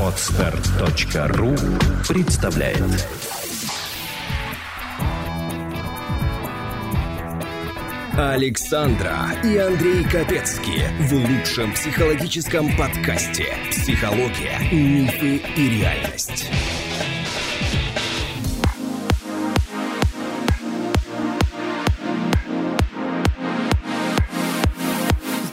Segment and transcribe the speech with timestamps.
[0.00, 1.54] Отстар.ру
[2.08, 3.06] представляет
[8.16, 16.50] Александра и Андрей Капецки в лучшем психологическом подкасте «Психология, мифы и реальность».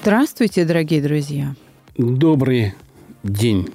[0.02, 1.54] Здравствуйте, дорогие друзья.
[1.98, 2.74] Добрый
[3.22, 3.70] день.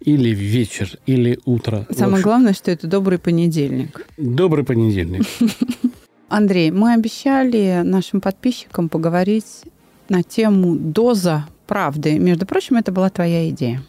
[0.00, 1.86] Или вечер, или утро.
[1.90, 4.06] Самое главное, что это добрый понедельник.
[4.16, 5.26] Добрый понедельник.
[6.28, 9.64] Андрей, мы обещали нашим подписчикам поговорить
[10.08, 12.18] на тему доза правды.
[12.18, 13.82] Между прочим, это была твоя идея.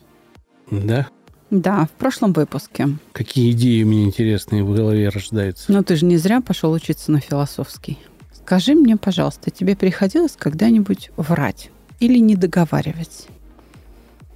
[0.71, 1.07] Да?
[1.49, 2.89] Да, в прошлом выпуске.
[3.13, 5.71] Какие идеи у меня интересные в голове рождаются.
[5.71, 7.97] Но ты же не зря пошел учиться на философский.
[8.33, 13.27] Скажи мне, пожалуйста, тебе приходилось когда-нибудь врать или не договаривать?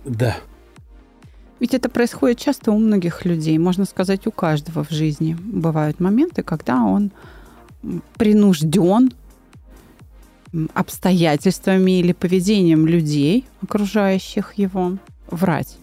[0.06, 0.38] Да.
[1.60, 5.38] Ведь это происходит часто у многих людей, можно сказать, у каждого в жизни.
[5.40, 7.12] Бывают моменты, когда он
[8.18, 9.14] принужден
[10.74, 15.78] обстоятельствами или поведением людей, окружающих его, врать.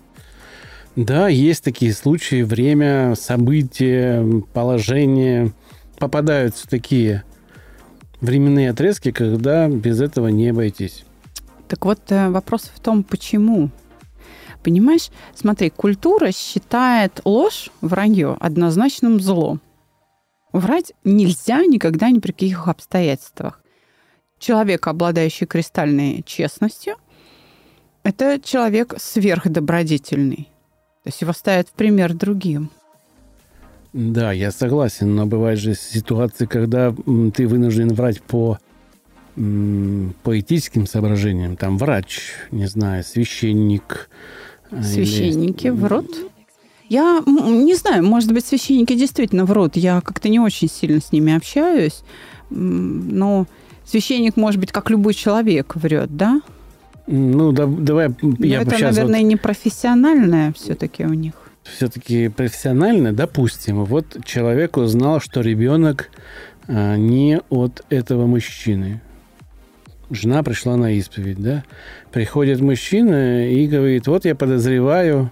[0.96, 5.52] Да, есть такие случаи, время, события, положение.
[5.98, 7.24] Попадаются такие
[8.20, 11.04] временные отрезки, когда без этого не обойтись.
[11.68, 13.70] Так вот, э, вопрос в том, почему.
[14.62, 19.60] Понимаешь, смотри, культура считает ложь, вранье однозначным злом.
[20.52, 23.60] Врать нельзя никогда ни при каких обстоятельствах.
[24.38, 26.96] Человек, обладающий кристальной честностью,
[28.02, 30.48] это человек сверхдобродетельный.
[31.02, 32.70] То есть его ставят в пример другим.
[33.92, 36.94] Да, я согласен, но бывают же ситуации, когда
[37.34, 38.58] ты вынужден врать по,
[39.34, 41.56] по этическим соображениям.
[41.56, 44.08] Там врач, не знаю, священник.
[44.82, 45.74] Священники или...
[45.74, 46.16] врут?
[46.88, 49.76] Я не знаю, может быть, священники действительно врут.
[49.76, 52.02] Я как-то не очень сильно с ними общаюсь.
[52.50, 53.46] Но
[53.84, 56.40] священник, может быть, как любой человек врет, да?
[57.06, 59.28] Ну, да, давай Но я это, сейчас наверное, вот...
[59.28, 61.34] не профессиональное все-таки у них.
[61.62, 63.84] Все-таки профессионально, допустим.
[63.84, 66.10] Вот человек узнал, что ребенок
[66.66, 69.00] а, не от этого мужчины.
[70.10, 71.64] Жена пришла на исповедь, да?
[72.10, 75.30] Приходит мужчина и говорит, вот я подозреваю,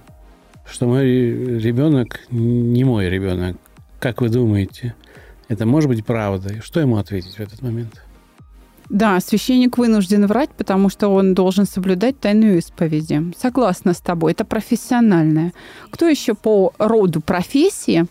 [0.70, 3.56] что мой ребенок не мой ребенок.
[3.98, 4.94] Как вы думаете,
[5.48, 6.60] это может быть правдой?
[6.60, 8.02] Что ему ответить в этот момент?
[8.88, 13.32] Да, священник вынужден врать, потому что он должен соблюдать тайную исповеди.
[13.36, 15.52] Согласна с тобой, это профессиональное.
[15.90, 18.06] Кто еще по роду профессии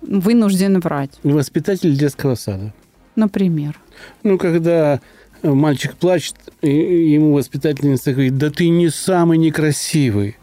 [0.00, 1.12] вынужден врать?
[1.22, 2.72] Воспитатель детского сада.
[3.14, 3.78] Например.
[4.24, 5.00] Ну, когда
[5.44, 6.70] мальчик плачет, и
[7.12, 10.36] ему воспитательница говорит, да ты не самый некрасивый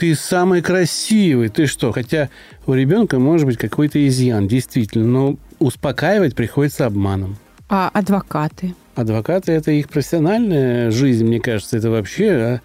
[0.00, 1.92] ты самый красивый, ты что?
[1.92, 2.30] Хотя
[2.66, 7.36] у ребенка может быть какой-то изъян, действительно, но успокаивать приходится обманом.
[7.68, 8.74] А адвокаты?
[8.94, 12.60] Адвокаты– это их профессиональная жизнь, мне кажется, это вообще а,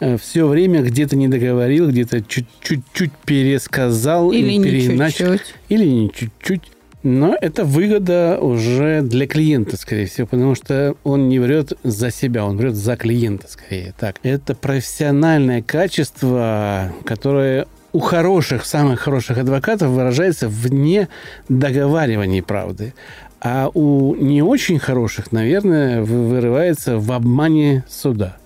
[0.00, 4.32] а все время где-то не договорил, где-то чуть-чуть пересказал.
[4.32, 5.54] Или не чуть-чуть.
[5.68, 6.62] Или не чуть-чуть.
[7.02, 12.44] Но это выгода уже для клиента, скорее всего, потому что он не врет за себя,
[12.44, 13.94] он врет за клиента, скорее.
[13.98, 22.94] Так, это профессиональное качество, которое у хороших, самых хороших адвокатов выражается в недоговаривании правды.
[23.40, 28.36] А у не очень хороших, наверное, вырывается в обмане суда.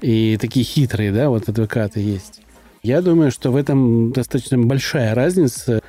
[0.00, 2.40] И такие хитрые, да, вот адвокаты есть.
[2.82, 5.81] Я думаю, что в этом достаточно большая разница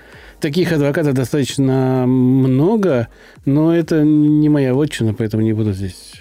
[0.44, 3.08] Таких адвокатов достаточно много,
[3.46, 6.16] но это не моя вотчина, поэтому не буду здесь.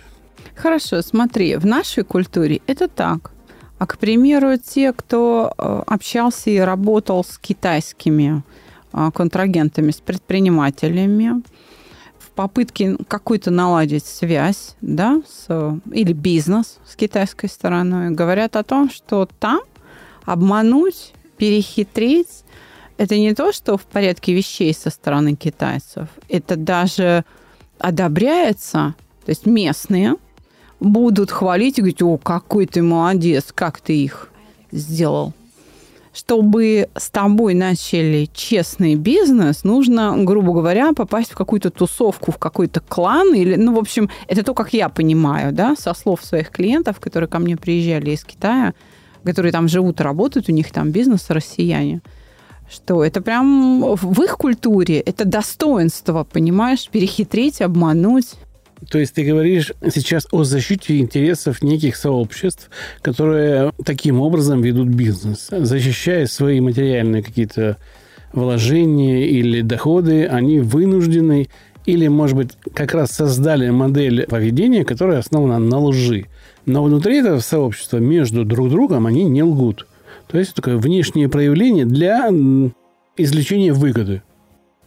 [0.55, 3.33] Хорошо, смотри, в нашей культуре это так.
[3.81, 8.45] А, к примеру, те, кто э, общался и работал с китайскими
[8.93, 11.43] э, контрагентами, с предпринимателями,
[12.21, 18.89] в попытке какую-то наладить связь, да, с, или бизнес с китайской стороной, говорят о том,
[18.89, 19.63] что там
[20.27, 22.45] обмануть, перехитрить
[22.99, 26.09] это не то, что в порядке вещей со стороны китайцев.
[26.29, 27.25] Это даже
[27.79, 28.95] одобряется.
[29.25, 30.15] То есть местные
[30.81, 34.31] будут хвалить и говорить, о, какой ты молодец, как ты их
[34.73, 35.33] сделал.
[36.13, 42.81] Чтобы с тобой начали честный бизнес, нужно, грубо говоря, попасть в какую-то тусовку, в какой-то
[42.81, 43.33] клан.
[43.35, 47.29] Или, ну, в общем, это то, как я понимаю, да, со слов своих клиентов, которые
[47.29, 48.75] ко мне приезжали из Китая,
[49.25, 52.03] которые там живут работают, у них там бизнес россияне–
[52.73, 58.35] что это прям в их культуре это достоинство, понимаешь, перехитрить, обмануть.
[58.91, 62.69] То есть ты говоришь сейчас о защите интересов неких сообществ,
[63.01, 67.77] которые таким образом ведут бизнес, защищая свои материальные какие-то
[68.33, 71.49] вложения или доходы, они вынуждены
[71.85, 76.27] или, может быть, как раз создали модель поведения, которая основана на лжи.
[76.65, 79.87] Но внутри этого сообщества между друг другом они не лгут.
[80.33, 82.31] То есть такое внешнее проявление для
[83.19, 84.23] извлечения выгоды.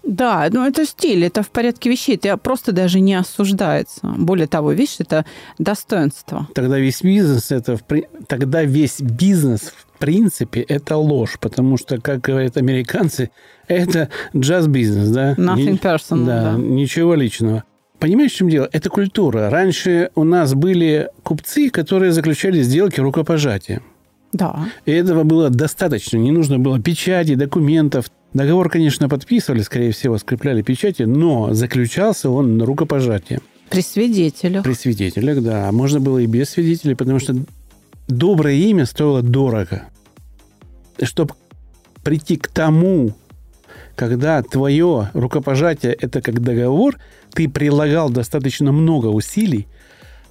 [0.02, 4.02] Да, ну это стиль, это в порядке вещей, это просто даже не осуждается.
[4.18, 5.26] Более того, видишь, это
[5.58, 6.48] достоинство.
[6.54, 7.80] Тогда весь бизнес это
[8.28, 13.32] тогда весь бизнес в принципе это ложь, потому что, как говорят американцы,
[13.68, 15.34] это джаз-бизнес, да?
[15.34, 16.58] Nothing personal, да, да.
[16.58, 17.64] Ничего личного.
[18.00, 18.68] Понимаешь, в чем дело?
[18.72, 19.50] Это культура.
[19.50, 23.82] Раньше у нас были купцы, которые заключали сделки рукопожатия.
[24.36, 24.68] Да.
[24.86, 26.18] И этого было достаточно.
[26.18, 28.12] Не нужно было печати, документов.
[28.34, 33.40] Договор, конечно, подписывали, скорее всего, скрепляли печати, но заключался он на рукопожатие.
[33.70, 34.64] При свидетелях.
[34.64, 35.70] При свидетелях, да.
[35.70, 37.34] А можно было и без свидетелей, потому что
[38.10, 39.84] доброе имя стоило дорого.
[41.02, 41.34] Чтобы
[42.04, 43.14] прийти к тому,
[43.96, 46.98] когда твое рукопожатие– это как договор,
[47.34, 49.68] ты прилагал достаточно много усилий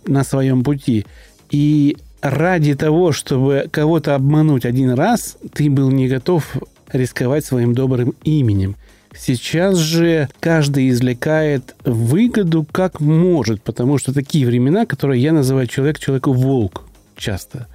[0.07, 1.07] на своем пути.
[1.51, 6.57] И ради того, чтобы кого-то обмануть один раз, ты был не готов
[6.91, 8.77] рисковать своим добрым именем.
[9.15, 15.99] Сейчас же каждый извлекает выгоду как может, потому что такие времена, которые я называю человек
[15.99, 16.85] человеку волк
[17.15, 17.69] часто.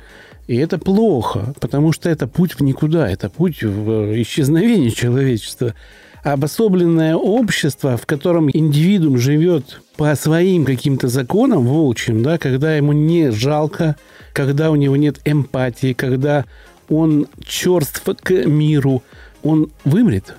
[0.47, 5.75] И это плохо, потому что это путь в никуда, это путь в исчезновение человечества.
[6.23, 13.31] Обособленное общество, в котором индивидуум живет по своим каким-то законам волчьим, да, когда ему не
[13.31, 13.95] жалко,
[14.33, 16.45] когда у него нет эмпатии, когда
[16.89, 19.03] он черств к миру,
[19.43, 20.35] он вымрет.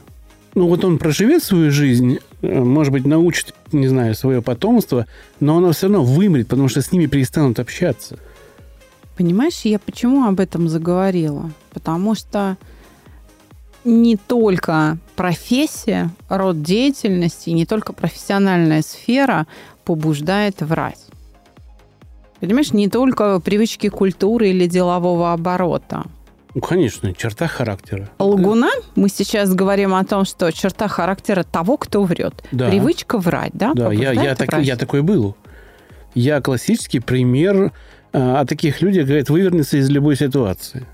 [0.54, 5.06] Ну вот он проживет свою жизнь, э, может быть, научит, не знаю, свое потомство,
[5.38, 8.18] но оно все равно вымрет, потому что с ними перестанут общаться.
[9.16, 11.50] Понимаешь, я почему об этом заговорила?
[11.72, 12.56] Потому что
[13.84, 19.46] не только профессия, род деятельности, не только профессиональная сфера
[19.84, 21.06] побуждает врать.
[22.40, 26.04] Понимаешь, не только привычки культуры или делового оборота.
[26.54, 28.10] Ну, конечно, черта характера.
[28.18, 32.42] Лгуна, мы сейчас говорим о том, что черта характера того, кто врет.
[32.50, 32.68] Да.
[32.68, 33.72] Привычка врать, да?
[33.74, 35.36] Да, я, я, так, я такой был.
[36.14, 37.72] Я классический пример
[38.12, 40.86] а, о таких людях, говорят, вывернется из любой ситуации.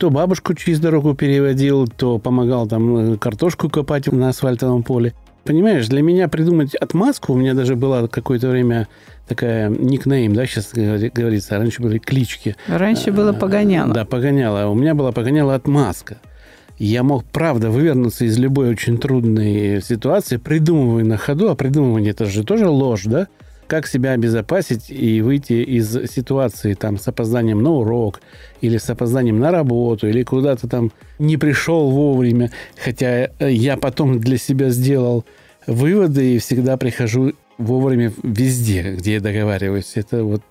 [0.00, 5.12] То бабушку через дорогу переводил, то помогал там э, картошку копать на асфальтовом поле.
[5.44, 8.88] Понимаешь, для меня придумать отмазку, у меня даже была какое-то время
[9.28, 12.56] такая никнейм, да, сейчас говорится, раньше были клички.
[12.66, 13.92] Раньше было погоняло.
[13.92, 14.70] Да, погоняло.
[14.70, 16.16] У меня была погоняла отмазка.
[16.78, 22.24] Я мог, правда, вывернуться из любой очень трудной ситуации, придумывая на ходу, а придумывание это
[22.24, 23.28] же тоже ложь, да?
[23.70, 28.20] Как себя обезопасить и выйти из ситуации там с опозданием на урок
[28.60, 30.90] или с опозданием на работу или куда-то там
[31.20, 35.24] не пришел вовремя, хотя я потом для себя сделал
[35.68, 39.92] выводы и всегда прихожу вовремя везде, где я договариваюсь.
[39.94, 40.42] Это вот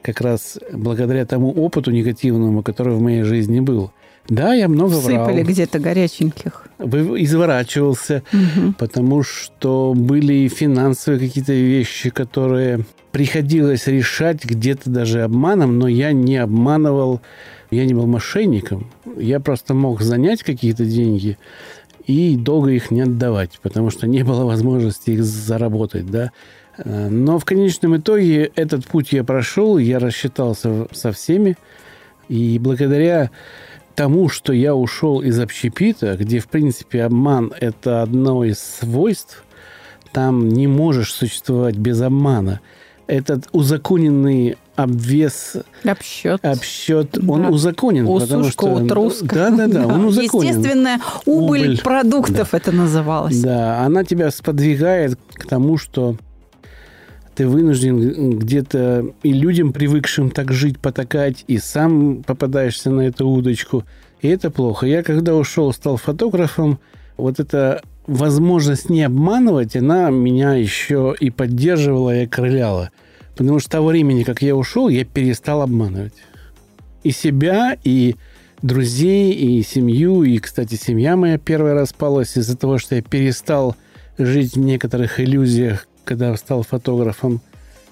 [0.00, 3.92] как раз благодаря тому опыту негативному, который в моей жизни был.
[4.28, 5.46] Да, я много Сыпали врал.
[5.46, 6.66] где-то горяченьких.
[6.78, 8.74] Изворачивался, угу.
[8.78, 12.80] потому что были финансовые какие-то вещи, которые
[13.12, 17.20] приходилось решать где-то даже обманом, но я не обманывал,
[17.70, 18.90] я не был мошенником.
[19.16, 21.38] Я просто мог занять какие-то деньги,
[22.06, 26.30] и долго их не отдавать, потому что не было возможности их заработать, да.
[26.84, 31.56] Но в конечном итоге этот путь я прошел, я рассчитался со всеми,
[32.28, 33.30] и благодаря
[33.96, 39.42] тому, что я ушел из общепита, где, в принципе, обман– это одно из свойств,
[40.12, 42.60] там не можешь существовать без обмана.
[43.08, 47.48] Этот узаконенный обвес, обсчет, обсчет он да.
[47.48, 48.06] узаконен.
[48.06, 49.26] Усушка, потому что, утруска.
[49.34, 50.48] Да, да, да, он узаконен.
[50.48, 51.80] Естественная убыль, убыль.
[51.82, 52.58] продуктов да.
[52.58, 53.40] это называлось.
[53.40, 56.16] Да, она тебя сподвигает к тому, что
[57.36, 63.84] ты вынужден где-то и людям, привыкшим так жить, потакать, и сам попадаешься на эту удочку.
[64.22, 64.86] И это плохо.
[64.86, 66.78] Я когда ушел, стал фотографом,
[67.18, 72.90] вот эта возможность не обманывать, она меня еще и поддерживала, и окрыляла.
[73.36, 76.14] Потому что того времени, как я ушел, я перестал обманывать.
[77.02, 78.16] И себя, и
[78.62, 80.22] друзей, и семью.
[80.22, 83.76] И, кстати, семья моя первая распалась из-за того, что я перестал
[84.16, 87.40] жить в некоторых иллюзиях, когда стал фотографом.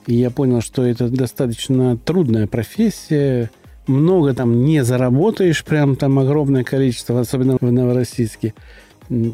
[0.07, 3.51] Я понял, что это достаточно трудная профессия.
[3.87, 8.55] Много там не заработаешь, прям там огромное количество, особенно в Новороссийске.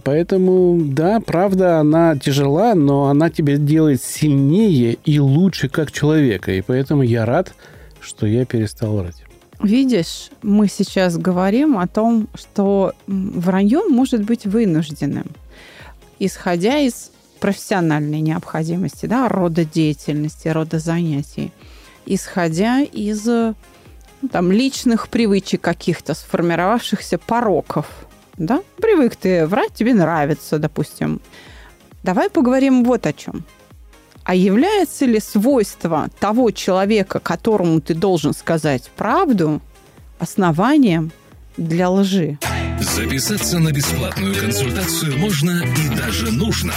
[0.03, 6.53] Поэтому, да, правда, она тяжела, но она тебя делает сильнее и лучше как человека.
[6.53, 7.55] И поэтому я рад,
[8.01, 9.23] что я перестал врать.
[9.63, 15.27] Видишь, мы сейчас говорим о том, что вранье может быть вынужденным,
[16.19, 21.53] исходя из профессиональной необходимости, да, рода деятельности, рода занятий,
[22.07, 27.87] исходя из ну, там, личных привычек каких-то, сформировавшихся пороков.
[28.37, 28.63] Да?
[28.77, 31.21] Привык ты врать, тебе нравится, допустим.
[32.03, 33.45] Давай поговорим вот о чем.
[34.25, 39.61] А является ли свойство того человека, которому ты должен сказать правду,
[40.19, 41.11] основанием
[41.57, 42.39] для лжи?
[42.95, 46.73] Записаться на бесплатную консультацию можно и даже нужно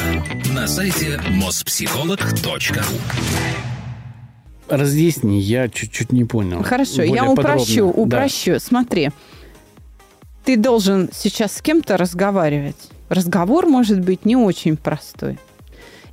[0.54, 2.84] на сайте mospsycholog.ru
[4.70, 6.62] Разъясни, я чуть-чуть не понял.
[6.64, 8.02] Хорошо, Более я упрощу, подробно.
[8.04, 8.52] упрощу.
[8.54, 8.60] Да.
[8.60, 9.10] Смотри,
[10.46, 12.78] ты должен сейчас с кем-то разговаривать.
[13.10, 15.40] Разговор может быть не очень простой.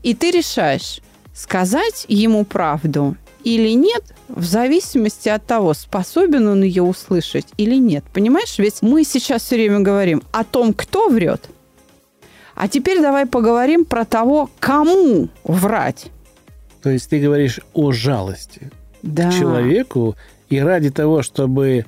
[0.03, 1.01] И ты решаешь,
[1.35, 8.05] сказать ему правду или нет, в зависимости от того, способен он ее услышать или нет.
[8.13, 11.49] Понимаешь, ведь мы сейчас все время говорим о том, кто врет.
[12.55, 16.09] А теперь давай поговорим про того, кому врать.
[16.83, 18.71] То есть ты говоришь о жалости
[19.03, 19.31] да.
[19.31, 20.17] к человеку,
[20.49, 21.87] и ради того, чтобы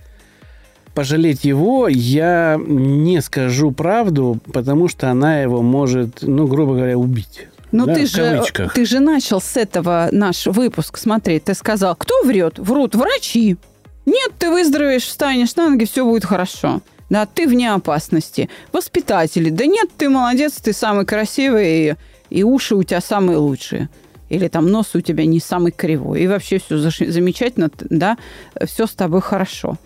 [0.95, 7.49] пожалеть его, я не скажу правду, потому что она его может, ну, грубо говоря, убить.
[7.73, 11.45] Ну, да, ты, же, ты же начал с этого наш выпуск смотреть.
[11.45, 12.59] Ты сказал, кто врет?
[12.59, 13.57] Врут врачи.
[14.05, 16.83] Нет, ты выздоровеешь, встанешь на ноги, все будет хорошо.
[17.09, 18.49] Да, ты вне опасности.
[18.73, 19.51] Воспитатели.
[19.51, 21.95] Да нет, ты молодец, ты самый красивый, и,
[22.31, 23.89] и уши у тебя самые лучшие.
[24.29, 26.23] Или там нос у тебя не самый кривой.
[26.23, 28.17] И вообще все замечательно, да,
[28.65, 29.77] все с тобой хорошо.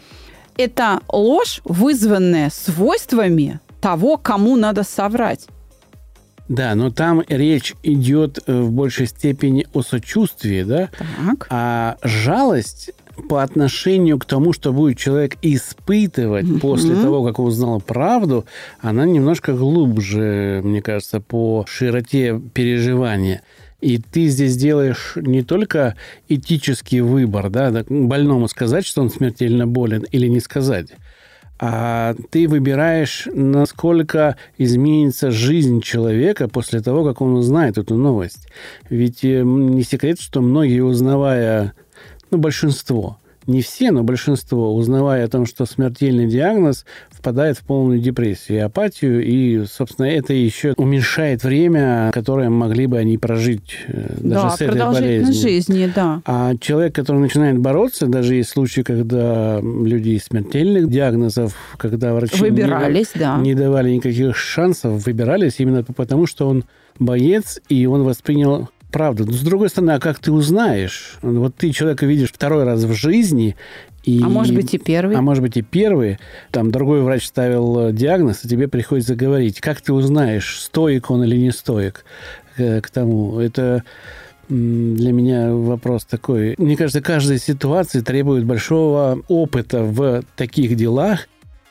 [0.56, 5.46] Это ложь, вызванная свойствами того, кому надо соврать.
[6.48, 10.90] Да, но там речь идет э, в большей степени о сочувствии, да?
[11.26, 11.46] Так.
[11.50, 12.90] А жалость
[13.28, 16.60] по отношению к тому, что будет человек испытывать mm-hmm.
[16.60, 18.44] после того, как он узнал правду,
[18.80, 23.42] она немножко глубже, мне кажется, по широте переживания.
[23.80, 25.96] И ты здесь делаешь не только
[26.28, 30.88] этический выбор, да, больному сказать, что он смертельно болен, или не сказать
[31.58, 38.48] а ты выбираешь, насколько изменится жизнь человека после того, как он узнает эту новость.
[38.90, 41.72] Ведь э, не секрет, что многие, узнавая,
[42.30, 46.84] ну, большинство, не все, но большинство, узнавая о том, что смертельный диагноз,
[47.26, 52.98] впадает в полную депрессию и апатию, и, собственно, это еще уменьшает время, которое могли бы
[52.98, 55.34] они прожить э, даже да, с этой болезнью.
[55.34, 56.22] жизни, да.
[56.24, 63.16] А человек, который начинает бороться, даже есть случаи, когда люди смертельных диагнозов, когда врачи выбирались,
[63.16, 63.38] не, да.
[63.38, 66.62] не давали никаких шансов, выбирались именно потому, что он
[67.00, 69.24] боец, и он воспринял правда.
[69.24, 71.18] Но с другой стороны, а как ты узнаешь?
[71.22, 73.56] Вот ты человека видишь второй раз в жизни,
[74.06, 75.16] и, а может быть и первый.
[75.16, 76.18] А может быть и первый.
[76.52, 79.60] Там другой врач ставил э, диагноз, и тебе приходится говорить.
[79.60, 82.04] Как ты узнаешь, стоик он или не стоик
[82.54, 83.40] к, э, к тому?
[83.40, 83.82] Это
[84.48, 86.54] для меня вопрос такой.
[86.56, 91.28] Мне кажется, каждая ситуация требует большого опыта в таких делах.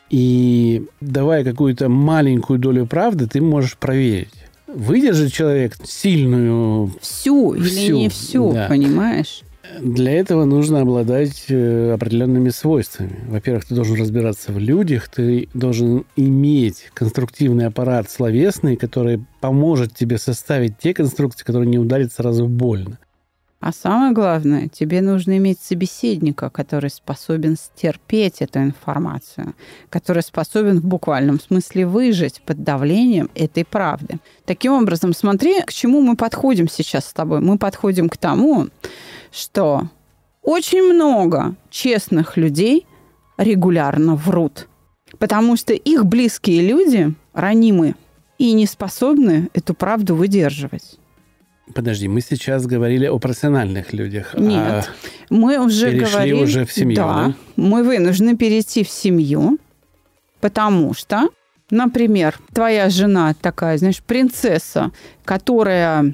[0.09, 4.29] И давая какую-то маленькую долю правды, ты можешь проверить
[4.67, 6.91] выдержит человек сильную...
[6.99, 8.67] Всю, всю или не всю, да.
[8.67, 9.44] понимаешь?
[9.81, 13.19] Для этого нужно обладать э, определенными свойствами.
[13.27, 20.17] Во-первых, ты должен разбираться в людях, ты должен иметь конструктивный аппарат словесный, который поможет тебе
[20.17, 22.99] составить те конструкции, которые не ударят сразу больно.
[23.59, 29.55] А самое главное, тебе нужно иметь собеседника, который способен стерпеть эту информацию,
[29.89, 34.19] который способен в буквальном смысле выжить под давлением этой правды.
[34.45, 37.39] Таким образом, смотри, к чему мы подходим сейчас с тобой.
[37.39, 38.67] Мы подходим к тому,
[39.31, 39.89] что
[40.43, 42.85] очень много честных людей
[43.37, 44.67] регулярно врут,
[45.17, 47.95] потому что их близкие люди ранимы
[48.37, 50.99] и не способны эту правду выдерживать.
[51.73, 54.35] Подожди, мы сейчас говорили о профессиональных людях.
[54.37, 54.83] Нет, а
[55.29, 56.43] мы уже перешли говорили...
[56.43, 57.33] уже в семью, да, да?
[57.55, 59.57] Мы вынуждены перейти в семью,
[60.41, 61.29] потому что,
[61.71, 64.91] например, твоя жена такая, знаешь, принцесса,
[65.23, 66.13] которая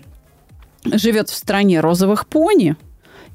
[0.85, 2.77] живет в стране розовых пони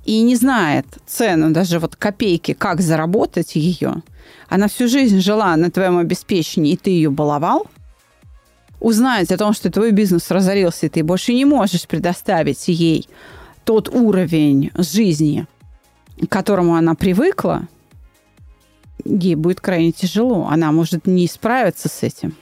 [0.07, 4.03] и не знает цену, даже вот копейки, как заработать ее.
[4.49, 7.67] Она всю жизнь жила на твоем обеспечении, и ты ее баловал–
[8.81, 13.09] узнать о том, что твой бизнес разорился, и ты больше не можешь предоставить ей
[13.65, 15.47] тот уровень жизни,
[16.21, 17.69] к которому она привыкла,
[19.05, 20.49] ей будет крайне тяжело.
[20.49, 22.35] Она может не справиться с этим.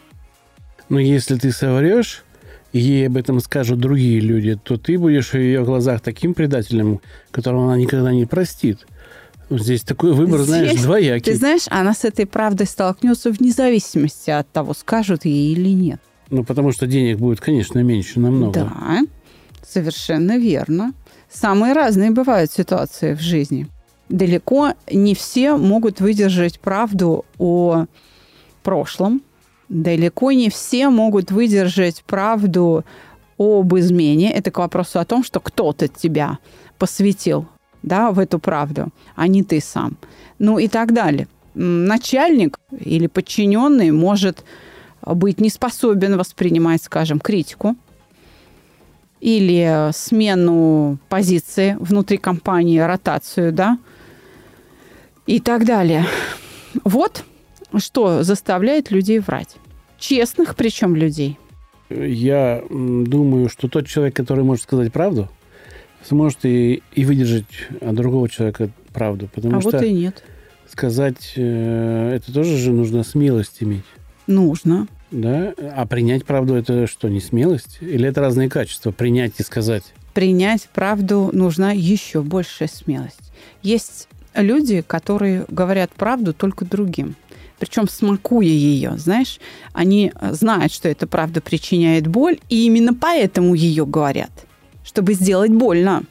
[0.88, 2.24] Но если ты соврешь,
[2.72, 7.00] и ей об этом скажут другие люди, то ты будешь в ее глазах таким предателем,
[7.30, 8.86] которого она никогда не простит.
[9.50, 11.32] Здесь такой выбор, Здесь, знаешь, двоякий.
[11.32, 16.00] Ты знаешь, она с этой правдой столкнется вне зависимости от того, скажут ей или нет.
[16.34, 18.52] Ну, потому что денег будет, конечно, меньше намного.
[18.52, 19.02] Да,
[19.62, 20.92] совершенно верно.
[21.30, 23.68] Самые разные бывают ситуации в жизни.
[24.08, 27.84] Далеко не все могут выдержать правду о
[28.64, 29.22] прошлом.
[29.68, 32.84] Далеко не все могут выдержать правду
[33.38, 34.32] об измене.
[34.32, 36.38] Это к вопросу о том, что кто-то тебя
[36.78, 37.46] посвятил
[37.84, 39.96] да, в эту правду, а не ты сам.
[40.40, 41.28] Ну и так далее.
[41.54, 44.44] Начальник или подчиненный может
[45.06, 47.76] быть не способен воспринимать, скажем, критику
[49.20, 53.78] или смену позиции внутри компании, ротацию, да,
[55.26, 56.06] и так далее.
[56.84, 57.25] Вот
[57.78, 59.56] что заставляет людей врать.
[59.99, 61.38] Честных причем людей.
[61.90, 65.28] Я думаю, что тот человек, который может сказать правду,
[66.04, 67.46] сможет и, и выдержать
[67.80, 69.28] от другого человека правду.
[69.32, 70.23] Потому а что вот и нет.
[70.68, 73.84] сказать э, это тоже же нужно смелость иметь.
[74.26, 74.87] Нужно.
[75.14, 75.54] Да?
[75.76, 77.78] А принять правду это что, не смелость?
[77.80, 78.90] Или это разные качества?
[78.90, 79.85] Принять и сказать?
[80.12, 83.33] Принять правду нужна еще большая смелость.
[83.62, 87.14] Есть люди, которые говорят правду только другим.
[87.61, 89.38] Причем смакуя ее, знаешь,
[89.73, 94.33] они знают, что эта правда причиняет боль, и именно поэтому ее говорят,
[94.85, 96.02] чтобы сделать больно,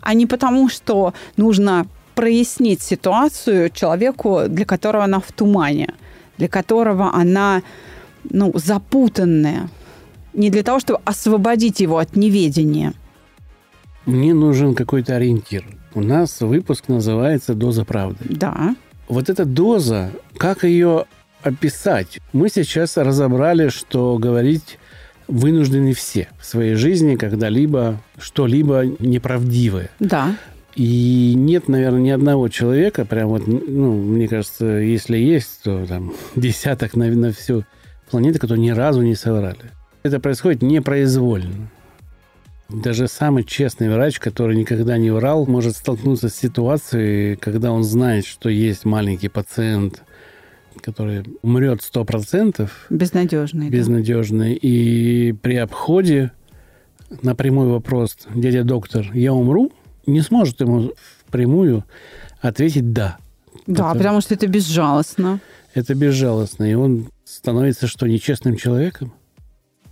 [0.00, 5.92] а не потому, что нужно прояснить ситуацию человеку, для которого она в тумане,
[6.38, 7.62] для которого она
[8.30, 9.68] ну, запутанная,
[10.32, 12.92] не для того, чтобы освободить его от неведения.
[14.04, 15.64] Мне нужен какой-то ориентир.
[15.94, 18.24] У нас выпуск называется «Доза правды».
[18.28, 18.76] Да.
[19.08, 21.06] Вот эта доза, как ее
[21.42, 22.20] описать?
[22.32, 24.78] Мы сейчас разобрали, что говорить
[25.28, 29.90] вынуждены все в своей жизни когда-либо что-либо неправдивое.
[29.98, 30.36] Да.
[30.74, 36.12] И нет, наверное, ни одного человека, прям вот, ну, мне кажется, если есть, то там
[36.36, 37.64] десяток на, на всю
[38.10, 39.72] планету, которые ни разу не соврали.
[40.02, 41.68] Это происходит непроизвольно.
[42.68, 48.26] Даже самый честный врач, который никогда не врал, может столкнуться с ситуацией, когда он знает,
[48.26, 50.02] что есть маленький пациент,
[50.82, 52.68] который умрет 100%.
[52.90, 53.68] Безнадежный.
[53.68, 54.54] Безнадежный.
[54.54, 54.58] Да.
[54.62, 56.32] И при обходе
[57.22, 59.72] на прямой вопрос, дядя доктор, я умру,
[60.06, 60.92] не сможет ему
[61.26, 61.84] впрямую
[62.40, 63.18] ответить «да».
[63.66, 65.40] Да, это, потому что это безжалостно.
[65.74, 66.64] Это безжалостно.
[66.70, 69.12] И он становится что, нечестным человеком?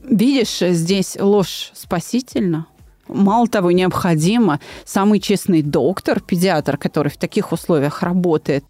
[0.03, 2.67] Видишь, здесь ложь спасительна.
[3.09, 4.61] Мало того, необходимо.
[4.85, 8.65] Самый честный доктор, педиатр, который в таких условиях работает,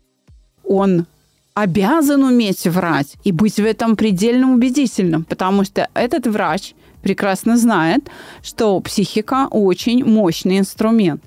[0.65, 1.07] он
[1.53, 8.09] обязан уметь врать и быть в этом предельно убедительным, потому что этот врач прекрасно знает,
[8.43, 11.23] что психика очень мощный инструмент.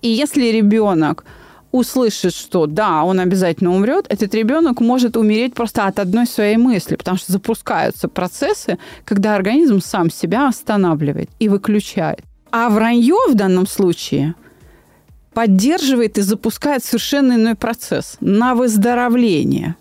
[0.00, 1.24] И если ребенок
[1.72, 6.96] услышит, что да, он обязательно умрет, этот ребенок может умереть просто от одной своей мысли,
[6.96, 12.20] потому что запускаются процессы, когда организм сам себя останавливает и выключает.
[12.50, 14.34] А вранье в данном случае
[15.34, 19.76] поддерживает и запускает совершенно иной процесс на выздоровление.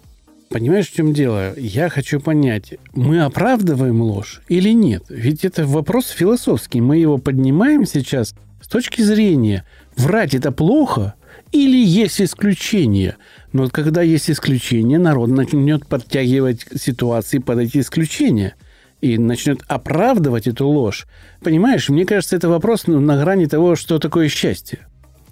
[0.49, 1.57] Понимаешь, в чем дело?
[1.57, 5.03] Я хочу понять, мы оправдываем ложь или нет?
[5.09, 6.79] Ведь это вопрос философский.
[6.79, 11.15] Мы его поднимаем сейчас с точки зрения, врать это плохо–
[11.51, 13.17] или есть исключения.
[13.53, 18.55] Но когда есть исключения, народ начнет подтягивать ситуации под эти исключения
[19.01, 21.07] и начнет оправдывать эту ложь.
[21.41, 24.87] Понимаешь, мне кажется, это вопрос ну, на грани того, что такое счастье.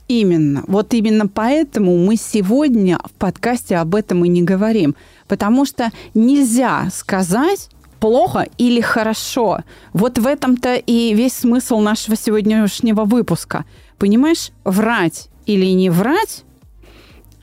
[0.07, 0.63] Именно.
[0.67, 4.95] Вот именно поэтому мы сегодня в подкасте об этом и не говорим.
[5.27, 9.63] Потому что нельзя сказать плохо или хорошо.
[9.93, 13.65] Вот в этом-то и весь смысл нашего сегодняшнего выпуска.
[13.97, 16.43] Понимаешь, врать или не врать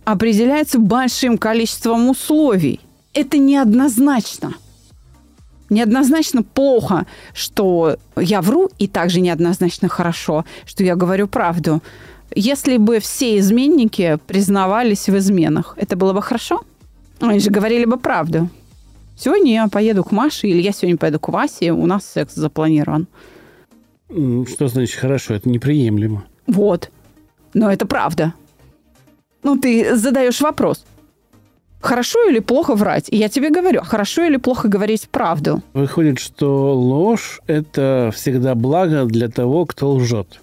[0.05, 2.81] определяется большим количеством условий.
[3.15, 4.55] Это неоднозначно.
[5.71, 11.83] Неоднозначно плохо, что я вру, и также неоднозначно хорошо, что я говорю правду.
[12.35, 16.63] Если бы все изменники признавались в изменах, это было бы хорошо?
[17.21, 18.49] Они же говорили бы правду.
[19.17, 23.07] Сегодня я поеду к Маше, или я сегодня поеду к Васе, у нас секс запланирован.
[24.09, 25.35] Что значит хорошо?
[25.35, 26.25] Это неприемлемо.
[26.47, 26.91] Вот.
[27.55, 28.35] Но это правда.
[29.43, 30.85] Ну, ты задаешь вопрос.
[31.81, 33.09] Хорошо или плохо врать?
[33.09, 35.63] И я тебе говорю, хорошо или плохо говорить правду?
[35.73, 40.41] Выходит, что ложь– это всегда благо для того, кто лжет.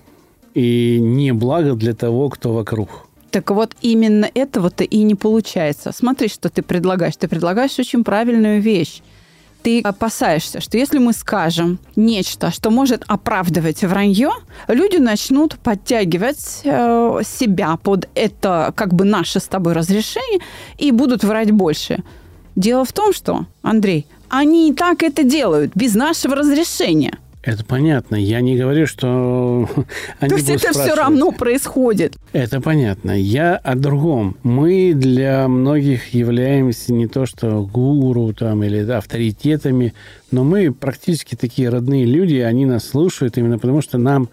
[0.54, 3.08] И не благо для того, кто вокруг.
[3.32, 5.92] Так вот, именно этого-то и не получается.
[5.94, 7.16] Смотри, что ты предлагаешь.
[7.16, 9.02] Ты предлагаешь очень правильную вещь.
[9.62, 14.32] Ты опасаешься, что если мы скажем нечто, что может оправдывать вранье,
[14.68, 20.40] люди начнут подтягивать э, себя под это как бы наше с тобой разрешение
[20.78, 22.04] и будут врать больше.
[22.56, 27.18] Дело в том, что, Андрей, они и так это делают без нашего разрешения.
[27.42, 28.18] Это понятно.
[28.18, 29.70] Я не говорю, что
[30.20, 32.16] они То есть это все равно происходит.
[32.34, 33.12] Это понятно.
[33.12, 34.36] Я о другом.
[34.44, 39.94] Мы для многих являемся не то что гуру там или авторитетами,
[40.32, 44.30] но мы практически такие родные люди, они нас слушают именно потому, что нам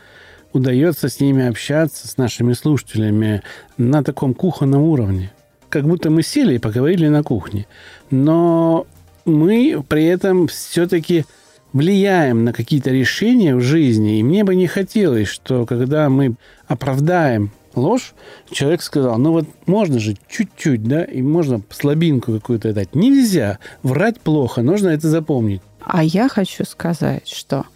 [0.52, 3.42] удается с ними общаться, с нашими слушателями
[3.78, 5.30] на таком кухонном уровне.
[5.68, 7.66] Как будто мы сели и поговорили на кухне.
[8.10, 8.86] Но
[9.24, 11.24] мы при этом все-таки
[11.72, 14.18] влияем на какие-то решения в жизни.
[14.18, 18.14] И мне бы не хотелось, что когда мы оправдаем ложь,
[18.50, 22.94] человек сказал, ну вот можно же чуть-чуть, да, и можно слабинку какую-то дать.
[22.94, 23.58] Нельзя.
[23.82, 25.60] Врать плохо, нужно это запомнить.
[25.80, 27.66] А я хочу сказать, что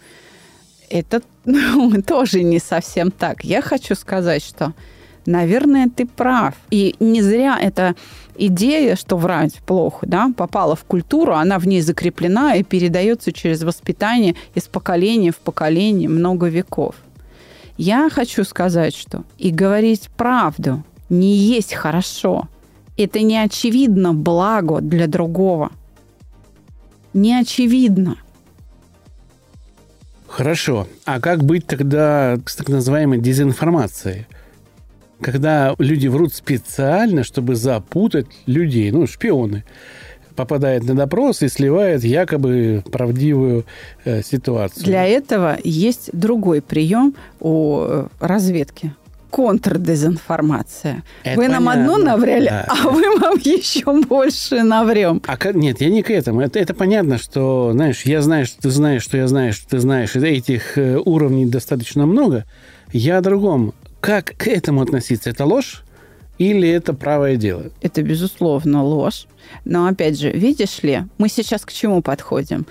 [0.89, 3.43] это ну, тоже не совсем так.
[3.43, 4.73] Я хочу сказать, что,
[5.25, 6.55] наверное, ты прав.
[6.69, 7.95] И не зря это
[8.37, 13.63] идея, что врать плохо, да, попала в культуру, она в ней закреплена и передается через
[13.63, 16.95] воспитание из поколения в поколение много веков.
[17.77, 22.47] Я хочу сказать, что и говорить правду не есть хорошо.
[22.97, 25.71] Это не очевидно благо для другого.
[27.13, 28.17] Не очевидно.
[30.27, 30.87] Хорошо.
[31.05, 34.27] А как быть тогда с так называемой дезинформацией?
[35.21, 39.63] Когда люди врут специально, чтобы запутать людей, ну, шпионы,
[40.35, 43.65] попадает на допрос и сливает якобы правдивую
[44.05, 44.85] э, ситуацию.
[44.85, 48.93] Для этого есть другой прием у э, разведки
[49.31, 51.03] контрдезинформация.
[51.23, 51.93] Это вы нам понятно.
[51.93, 52.67] одно навряли, да.
[52.67, 55.21] а вы нам еще больше наврем.
[55.25, 56.41] А, нет, я не к этому.
[56.41, 59.79] Это, это понятно, что, знаешь, я знаю, что ты знаешь, что я знаю, что ты
[59.79, 60.15] знаешь.
[60.15, 62.45] Этих э, уровней достаточно много.
[62.91, 63.73] Я о другом.
[64.01, 65.29] Как к этому относиться?
[65.29, 65.83] Это ложь?
[66.39, 67.65] Или это правое дело?
[67.81, 69.27] Это, безусловно, ложь.
[69.63, 72.65] Но, опять же, видишь ли, мы сейчас к чему подходим?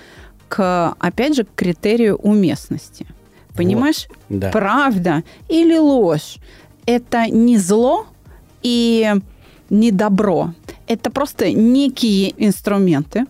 [0.48, 3.06] К, опять же, к критерию уместности.
[3.54, 4.08] Понимаешь?
[4.28, 4.50] Вот, да.
[4.50, 6.38] Правда или ложь–
[6.86, 8.06] это не зло
[8.62, 9.14] и
[9.70, 10.52] не добро.
[10.88, 13.26] Это просто некие инструменты,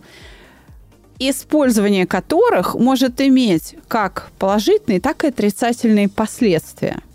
[1.19, 7.01] использование которых может иметь как положительные, так и отрицательные последствия–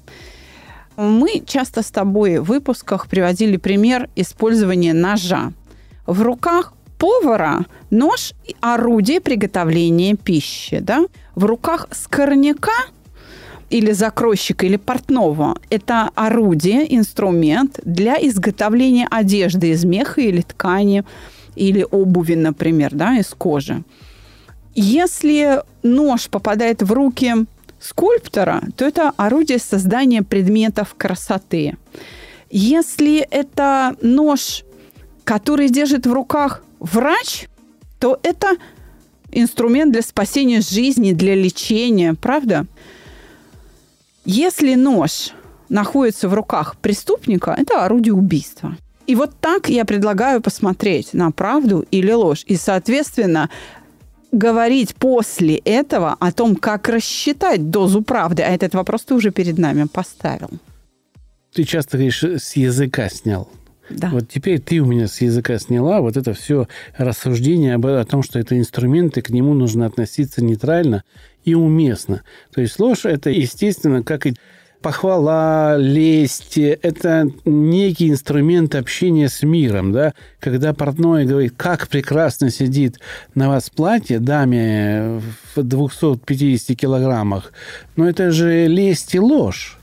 [0.96, 5.52] мы часто с тобой в выпусках приводили пример использования ножа.
[6.06, 10.78] В руках повара нож– орудие приготовления пищи.
[10.80, 11.06] Да?
[11.34, 12.72] В руках скорняка
[13.68, 21.04] или закройщика, или портного– это орудие, инструмент для изготовления одежды из меха или ткани,
[21.56, 23.82] или обуви, например, да, из кожи.
[24.74, 27.34] Если нож попадает в руки
[27.80, 31.76] скульптора, то это орудие создания предметов красоты.
[32.50, 34.64] Если это нож,
[35.24, 37.48] который держит в руках врач,
[37.98, 38.56] то это
[39.32, 42.66] инструмент для спасения жизни, для лечения, правда?
[44.24, 45.32] Если нож
[45.68, 48.76] находится в руках преступника, это орудие убийства.
[49.06, 52.42] И вот так я предлагаю посмотреть на правду или ложь.
[52.46, 53.50] И, соответственно,
[54.32, 59.58] говорить после этого о том, как рассчитать дозу правды, а этот вопрос ты уже перед
[59.58, 60.50] нами поставил.
[61.52, 63.48] Ты часто говоришь, с языка снял.
[63.88, 64.08] Да.
[64.10, 68.22] Вот теперь ты у меня с языка сняла вот это все рассуждение об, о том,
[68.22, 71.04] что это инструмент, и к нему нужно относиться нейтрально
[71.44, 72.22] и уместно.
[72.52, 74.34] То есть ложь– это, естественно, как и
[74.80, 80.14] похвала, лесть– это некий инструмент общения с миром, да?
[80.40, 83.00] Когда портной говорит, как прекрасно сидит
[83.34, 85.20] на вас платье даме
[85.54, 87.52] в 250 килограммах,
[87.96, 89.78] но это же лесть и ложь,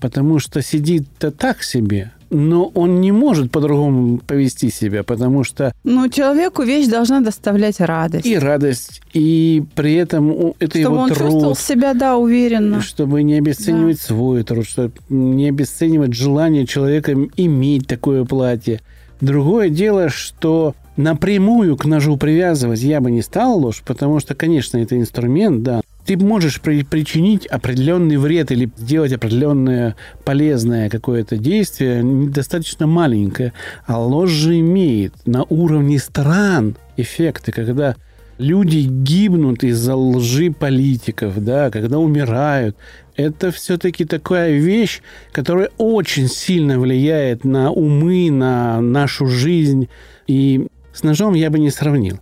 [0.00, 5.72] потому что сидит-то так себе– но он не может по-другому повести себя, потому что...
[5.84, 8.26] Ну, человеку вещь должна доставлять радость.
[8.26, 11.18] И радость, и при этом это чтобы его он труд.
[11.18, 12.80] чувствовал себя, да, уверенно.
[12.80, 14.02] Чтобы не обесценивать да.
[14.02, 18.80] свой труд, чтобы не обесценивать желание человека иметь такое платье.
[19.20, 24.78] Другое дело, что напрямую к ножу привязывать я бы не стал ложь, потому что, конечно,
[24.78, 32.02] это инструмент, да, ты можешь при, причинить определенный вред или сделать определенное полезное какое-то действие
[32.28, 33.52] достаточно маленькое,
[33.86, 37.96] а ложь же имеет на уровне стран эффекты, когда
[38.38, 42.76] люди гибнут из-за лжи политиков, да, когда умирают.
[43.16, 45.00] Это все-таки такая вещь,
[45.32, 49.88] которая очень сильно влияет на умы, на нашу жизнь.
[50.26, 52.20] И с ножом я бы не сравнил.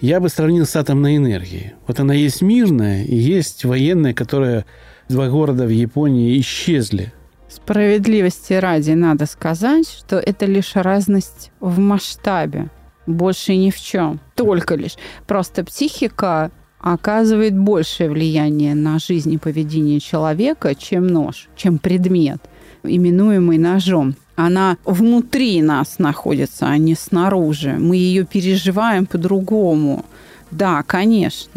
[0.00, 1.74] Я бы сравнил с атомной энергией.
[1.86, 4.66] Вот она есть мирная и есть военная, которая
[5.08, 7.12] два города в Японии исчезли.
[7.48, 12.68] Справедливости ради надо сказать, что это лишь разность в масштабе.
[13.06, 14.20] Больше ни в чем.
[14.34, 14.96] Только лишь.
[15.26, 22.42] Просто психика оказывает большее влияние на жизнь и поведение человека, чем нож, чем предмет,
[22.82, 24.16] именуемый ножом.
[24.36, 27.74] Она внутри нас находится, а не снаружи.
[27.78, 30.04] Мы ее переживаем по-другому.
[30.50, 31.52] Да, конечно.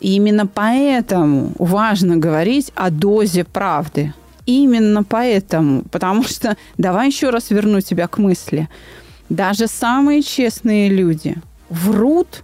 [0.00, 4.12] И именно поэтому важно говорить о дозе правды.
[4.44, 5.84] Именно поэтому.
[5.90, 8.68] Потому что, давай еще раз верну тебя к мысли.
[9.28, 11.36] Даже самые честные люди
[11.70, 12.42] врут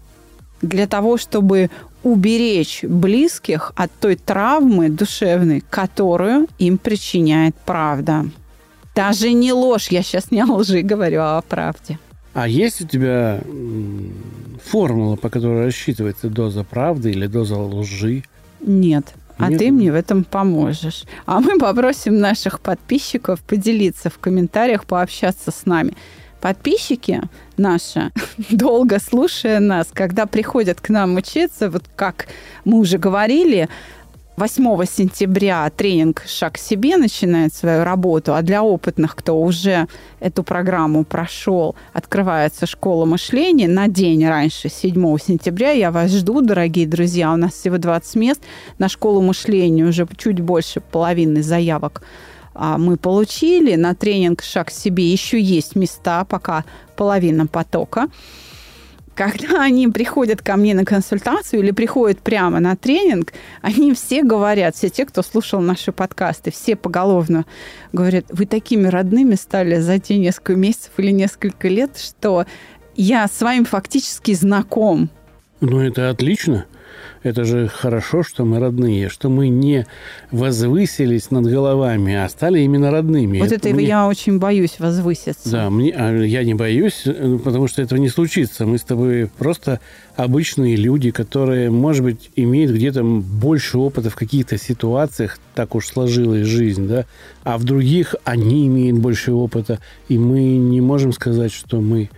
[0.62, 1.70] для того, чтобы
[2.02, 8.26] уберечь близких от той травмы душевной, которую им причиняет правда.
[9.00, 11.98] Даже не ложь, я сейчас не о лжи говорю, а о правде.
[12.34, 13.40] А есть у тебя
[14.64, 18.24] формула, по которой рассчитывается доза правды или доза лжи?
[18.60, 19.14] Нет.
[19.38, 19.58] А Нет.
[19.58, 21.04] ты мне в этом поможешь.
[21.24, 25.96] А мы попросим наших подписчиков поделиться в комментариях, пообщаться с нами.
[26.42, 27.22] Подписчики
[27.56, 28.10] наши,
[28.50, 32.26] долго слушая нас, когда приходят к нам учиться, вот как
[32.66, 33.70] мы уже говорили,
[34.40, 39.86] 8 сентября тренинг «Шаг к себе» начинает свою работу, а для опытных, кто уже
[40.18, 45.72] эту программу прошел, открывается школа мышления на день раньше, 7 сентября.
[45.72, 47.34] Я вас жду, дорогие друзья.
[47.34, 48.40] У нас всего 20 мест.
[48.78, 52.00] На школу мышления уже чуть больше половины заявок
[52.54, 53.74] а, мы получили.
[53.74, 56.64] На тренинг «Шаг к себе» еще есть места, пока
[56.96, 58.08] половина потока
[59.20, 64.74] когда они приходят ко мне на консультацию или приходят прямо на тренинг, они все говорят,
[64.74, 67.44] все те, кто слушал наши подкасты, все поголовно
[67.92, 72.46] говорят, вы такими родными стали за те несколько месяцев или несколько лет, что
[72.96, 75.10] я с вами фактически знаком.
[75.60, 76.64] Ну, это отлично.
[77.22, 79.86] Это же хорошо, что мы родные, что мы не
[80.30, 83.40] возвысились над головами, а стали именно родными.
[83.40, 83.86] Вот это мне...
[83.86, 85.50] я очень боюсь возвыситься.
[85.50, 88.64] Да, мне, а я не боюсь, э, потому что этого не случится.
[88.64, 89.80] Мы с тобой просто
[90.16, 96.46] обычные люди, которые, может быть, имеют где-то больше опыта в каких-то ситуациях, так уж сложилась
[96.46, 97.04] жизнь, да,
[97.44, 99.78] а в других они имеют больше опыта,
[100.08, 102.08] и мы не можем сказать, что мы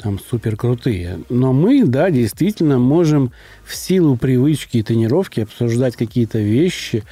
[0.00, 1.20] там супер крутые.
[1.28, 3.32] Но мы, да, действительно можем
[3.64, 7.04] в силу привычки и тренировки обсуждать какие-то вещи.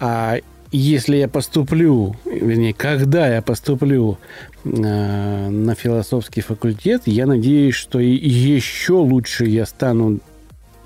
[0.00, 0.38] А
[0.72, 4.18] если я поступлю, вернее, когда я поступлю
[4.64, 10.18] э, на философский факультет, я надеюсь, что еще лучше я стану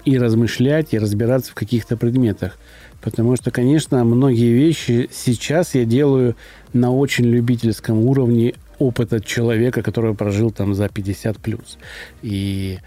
[0.05, 2.59] и размышлять, и разбираться в каких-то предметах.
[3.01, 6.37] Потому что, конечно, многие вещи сейчас я делаю
[6.73, 11.79] на очень любительском уровне опыта человека, который прожил там за 50 плюс.
[12.23, 12.79] И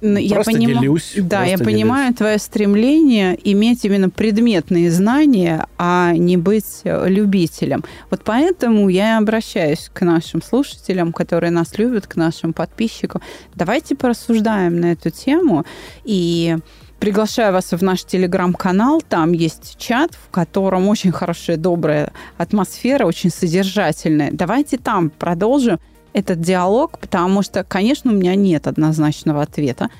[0.00, 0.80] я просто поним...
[0.80, 1.14] делюсь.
[1.16, 1.66] Да, я делюсь.
[1.66, 7.84] понимаю твое стремление иметь именно предметные знания, а не быть э, любителем.
[8.10, 13.22] Вот поэтому я обращаюсь к нашим слушателям, которые нас любят, к нашим подписчикам.
[13.54, 15.64] Давайте порассуждаем на эту тему
[16.04, 16.56] и
[17.00, 19.00] Приглашаю вас в наш телеграм-канал.
[19.08, 24.30] Там есть чат, в котором очень хорошая, добрая атмосфера, очень содержательная.
[24.32, 25.78] Давайте там продолжим
[26.12, 29.90] этот диалог, потому что, конечно, у меня нет однозначного ответа.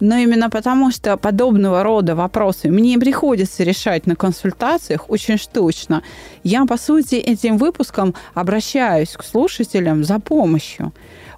[0.00, 6.02] Но именно потому, что подобного рода вопросы мне приходится решать на консультациях очень штучно,
[6.44, 10.92] я, по сути, этим выпуском обращаюсь к слушателям за помощью.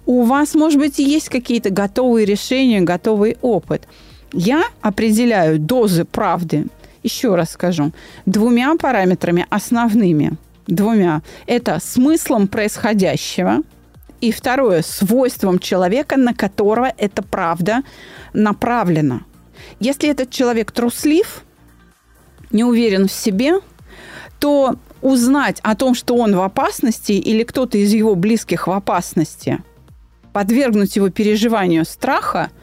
[0.05, 3.87] У вас, может быть, есть какие-то готовые решения, готовый опыт–
[4.33, 6.67] я определяю дозы правды,
[7.03, 7.91] еще раз скажу,
[8.25, 10.33] двумя параметрами основными.
[10.67, 11.21] Двумя.
[11.47, 13.61] Это смыслом происходящего,
[14.21, 17.83] и второе, свойством человека, на которого эта правда
[18.33, 19.21] направлена.
[19.79, 21.43] Если этот человек труслив,
[22.51, 23.55] не уверен в себе,
[24.39, 29.63] то узнать о том, что он в опасности или кто-то из его близких в опасности,
[30.33, 32.49] подвергнуть его переживанию страха–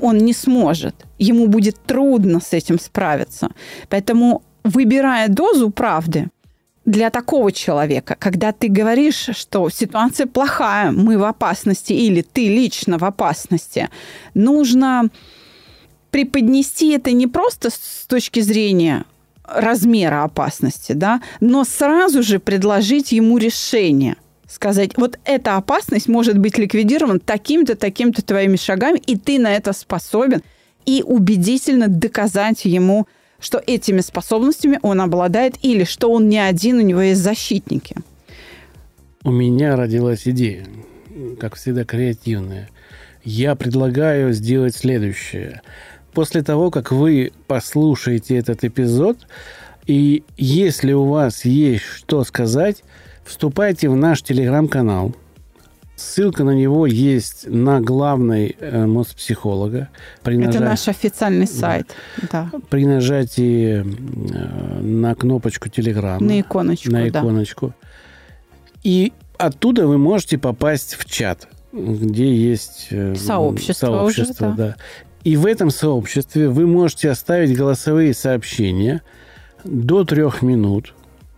[0.00, 0.94] он не сможет.
[1.18, 3.50] Ему будет трудно с этим справиться.
[3.88, 6.28] Поэтому, выбирая дозу правды,
[6.90, 12.98] для такого человека, когда ты говоришь, что ситуация плохая, мы в опасности или ты лично
[12.98, 13.88] в опасности,
[14.34, 15.08] нужно
[16.10, 19.04] преподнести это не просто с точки зрения
[19.44, 24.16] размера опасности, да, но сразу же предложить ему решение–
[24.50, 29.72] сказать, вот эта опасность может быть ликвидирована таким-то, таким-то твоими шагами, и ты на это
[29.72, 30.42] способен,
[30.86, 33.06] и убедительно доказать ему,
[33.40, 37.96] что этими способностями он обладает, или что он не один, у него есть защитники.
[39.22, 40.66] У меня родилась идея,
[41.38, 42.68] как всегда, креативная.
[43.24, 45.62] я предлагаю сделать следующее.
[46.12, 49.18] После того, как вы послушаете этот эпизод,
[49.86, 52.82] и если у вас есть что сказать,
[53.24, 55.14] вступайте в наш телеграм-канал.
[56.00, 59.90] Ссылка на него есть на главной э, Моспсихолога.
[60.22, 60.62] При Это нажат...
[60.62, 61.94] наш официальный сайт.
[62.32, 62.50] Да.
[62.70, 66.26] При нажатии э, на кнопочку Телеграм.
[66.26, 67.66] На иконочку, На иконочку.
[67.66, 67.88] Да.
[68.82, 74.68] И оттуда вы можете попасть в чат, где есть э, сообщество, сообщество уже, да.
[74.68, 74.76] да.
[75.22, 79.02] И в этом сообществе вы можете оставить голосовые сообщения
[79.64, 80.94] до трех минут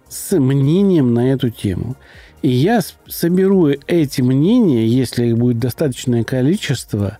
[0.08, 1.96] с мнением на эту тему.
[2.42, 7.18] И я соберу эти мнения, если их будет достаточное количество,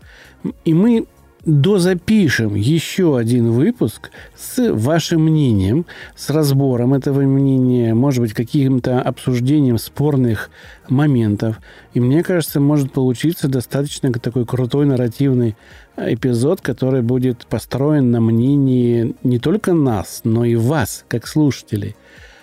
[0.64, 1.06] и мы
[1.44, 9.78] дозапишем еще один выпуск с вашим мнением, с разбором этого мнения, может быть, каким-то обсуждением
[9.78, 10.50] спорных
[10.88, 11.60] моментов.
[11.94, 15.56] И мне кажется, может получиться достаточно такой крутой нарративный
[15.96, 21.96] эпизод, который будет построен на мнении не только нас, но и вас, как слушателей.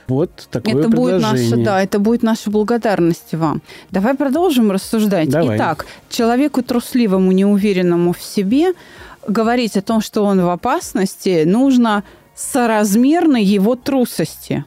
[0.09, 3.61] Вот такое это будет наша, да, это будет наша благодарность вам.
[3.91, 5.29] Давай продолжим рассуждать.
[5.29, 5.57] Давай.
[5.57, 8.73] Итак, человеку трусливому, неуверенному в себе
[9.27, 12.03] говорить о том, что он в опасности, нужно
[12.35, 14.65] соразмерно его трусости.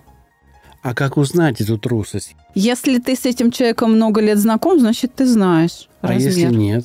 [0.82, 2.36] А как узнать эту трусость?
[2.54, 6.20] Если ты с этим человеком много лет знаком, значит, ты знаешь размер.
[6.20, 6.84] А если нет?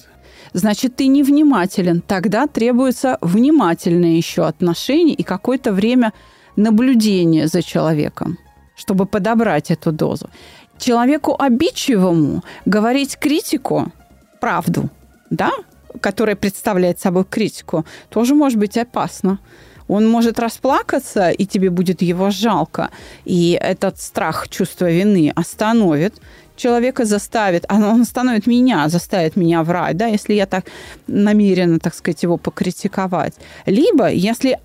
[0.54, 2.02] Значит, ты невнимателен.
[2.02, 6.13] Тогда требуется внимательное еще отношение и какое-то время
[6.56, 8.38] наблюдения за человеком
[8.78, 10.30] чтобы подобрать эту дозу.
[10.78, 13.92] Человеку обидчивому говорить критику,
[14.40, 14.90] правду,
[15.30, 15.52] да,
[16.00, 19.40] которая представляет собой критику, тоже может быть опасно.
[19.88, 22.90] Он может расплакаться, и тебе будет его жалко.
[23.26, 26.22] И этот страх, чувство вины остановит
[26.58, 30.66] человека, заставит, он остановит меня, заставит меня врать, да, если я так
[31.08, 33.34] намеренно, так сказать, его покритиковать.
[33.66, 34.60] Либо, если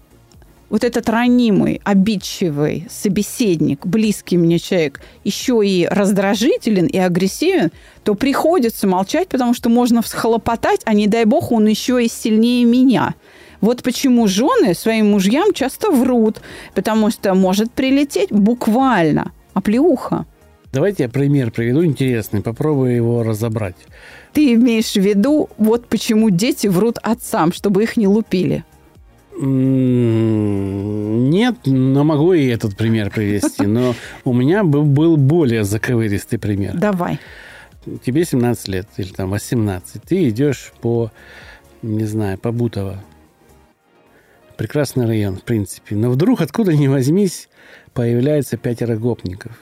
[0.73, 7.71] вот этот ранимый, обидчивый собеседник, близкий мне человек, еще и раздражителен и агрессивен,
[8.05, 12.65] то приходится молчать, потому что можно всхлопотать, а не дай бог он еще и сильнее
[12.65, 13.15] меня.
[13.61, 16.41] Вот почему жены своим мужьям часто врут,
[16.75, 20.25] потому что может прилететь буквально оплеуха.
[20.73, 23.77] Давайте я пример приведу интересный, попробую его разобрать.
[24.33, 28.65] Ты имеешь в виду, вот почему дети врут отцам, чтобы их не лупили.
[31.33, 33.67] Нет, но могу и этот пример привести.
[33.67, 36.77] Но у меня был более заковыристый пример.
[36.77, 37.19] Давай.
[38.05, 40.03] Тебе 17 лет или там 18.
[40.03, 41.11] Ты идешь по,
[41.83, 43.03] не знаю, по Бутово.
[44.57, 45.97] Прекрасный район, в принципе.
[45.97, 47.49] Но вдруг, откуда ни возьмись,
[47.95, 49.59] появляется пятеро гопников.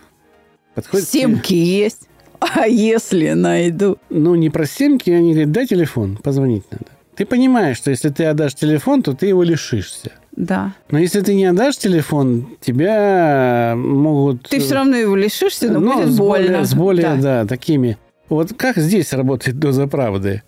[0.74, 2.08] Подходит Семки есть.
[2.40, 3.98] А если найду?
[4.08, 6.86] Ну, не про семки, они говорят, дай телефон, позвонить надо.
[7.20, 10.12] Ты понимаешь, что если ты отдашь телефон, то ты его лишишься.
[10.32, 10.72] Да.
[10.90, 14.48] Но если ты не отдашь телефон, тебя могут...
[14.48, 16.46] Ты все равно его лишишься, но ну, будет с больно.
[16.46, 17.42] Более, с более, да.
[17.42, 17.98] да, такими.
[18.30, 20.42] Вот как здесь работает доза правды?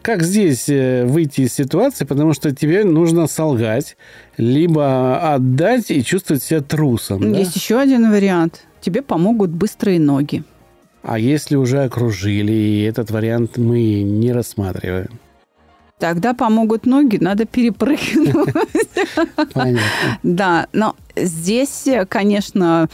[0.00, 3.98] Как здесь э, выйти из ситуации, потому что тебе нужно солгать,
[4.38, 7.34] либо отдать и чувствовать себя трусом.
[7.34, 7.60] Есть да?
[7.60, 8.62] еще один вариант.
[8.80, 10.42] Тебе помогут быстрые ноги.
[11.02, 15.10] А если уже окружили, и этот вариант мы не рассматриваем?
[15.98, 18.54] Тогда помогут ноги, надо перепрыгнуть.
[20.22, 22.88] Да, но здесь, конечно,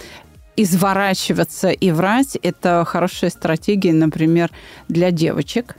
[0.57, 4.51] изворачиваться и врать– это хорошая стратегия, например,
[4.89, 5.77] для девочек.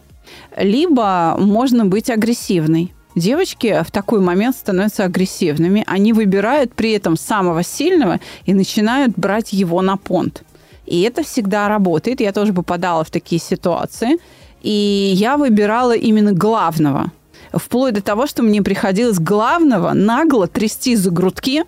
[0.56, 2.94] Либо можно быть агрессивной.
[3.16, 5.84] Девочки в такой момент становятся агрессивными.
[5.88, 10.44] Они выбирают при этом самого сильного и начинают брать его на понт.
[10.86, 12.20] И это всегда работает.
[12.20, 14.18] Я тоже попадала в такие ситуации–
[14.62, 17.12] и я выбирала именно главного.
[17.54, 21.64] Вплоть до того, что мне приходилось главного нагло трясти за грудки.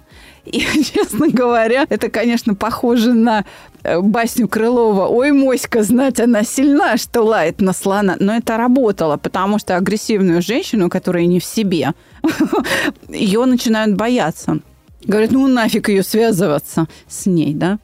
[0.46, 0.60] И,
[0.94, 3.46] честно говоря, это, конечно, похоже на
[3.84, 8.18] э, басню Крылова «Ой, моська, знать, она сильна, что лает на слона».
[8.20, 11.94] Но это работало, потому что агрессивную женщину, которая не в себе,
[13.10, 14.60] ее начинают бояться.
[15.04, 17.80] Говорят, ну нафиг ее связываться с ней, да?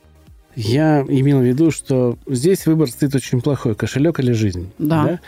[0.55, 3.75] Я имел в виду, что здесь выбор стоит очень плохой.
[3.75, 4.71] Кошелек или жизнь.
[4.77, 5.03] Да.
[5.03, 5.19] да?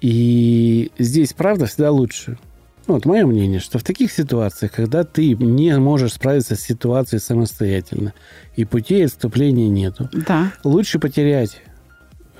[0.00, 2.38] И здесь, правда, всегда лучше.
[2.86, 7.20] Ну, вот мое мнение, что в таких ситуациях, когда ты не можешь справиться с ситуацией
[7.20, 8.12] самостоятельно,
[8.56, 10.52] и путей отступления нету, да.
[10.64, 11.62] лучше потерять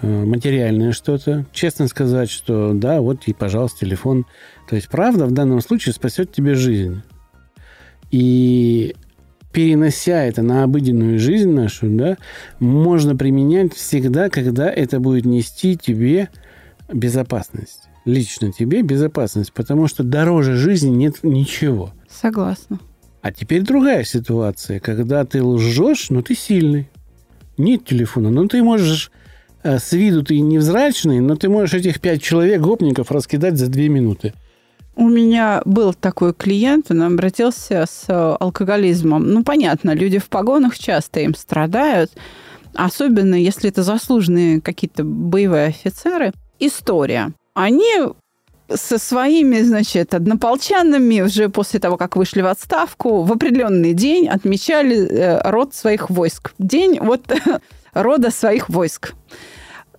[0.03, 4.27] э, материальное что-то, честно сказать, что да, вот и, пожалуйста, телефон.
[4.69, 7.01] То есть правда в данном случае спасет тебе жизнь.
[8.11, 8.95] И
[9.55, 12.19] перенося это на обыденную жизнь нашу, да,
[12.59, 16.29] можно применять всегда, когда это будет нести тебе
[16.93, 17.85] безопасность.
[18.05, 21.93] лично тебе безопасность, потому что дороже жизни нет ничего.
[22.07, 22.79] Согласна.
[23.23, 26.91] А теперь другая ситуация, когда ты лжешь, но ты сильный.
[27.57, 29.11] Нет телефона, но ты можешь
[29.63, 33.89] э, с виду ты невзрачный, но ты можешь этих пять человек, гопников, раскидать за две
[33.89, 34.35] минуты.
[34.97, 39.29] У меня был такой клиент, он обратился с э, алкоголизмом.
[39.29, 42.13] Ну, понятно, люди в погонах часто им страдают,
[42.75, 46.33] особенно если это заслуженные какие-то боевые офицеры.
[46.61, 47.33] История.
[47.55, 47.93] Они
[48.73, 55.07] со своими, значит, однополчанами уже после того, как вышли в отставку, в определенный день отмечали
[55.07, 56.53] э, род своих войск.
[56.59, 57.23] День вот
[57.93, 59.15] рода своих войск.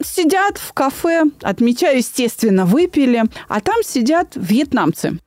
[0.04, 5.20] Сидят в кафе, отмечаю, естественно, выпили, а там сидят вьетнамцы.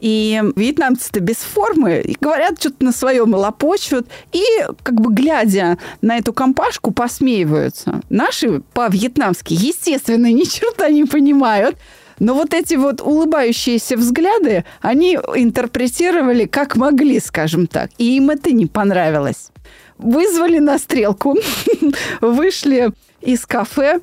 [0.00, 4.42] И вьетнамцы-то без формы, и говорят что-то на своем лопочут, и
[4.82, 8.00] как бы глядя на эту компашку, посмеиваются.
[8.08, 11.76] Наши по-вьетнамски, естественно, ни черта не понимают,
[12.18, 17.90] но вот эти вот улыбающиеся взгляды, они интерпретировали как могли, скажем так.
[17.98, 19.50] И им это не понравилось.
[19.98, 21.36] Вызвали на стрелку,
[22.20, 22.90] вышли
[23.22, 24.00] из кафе,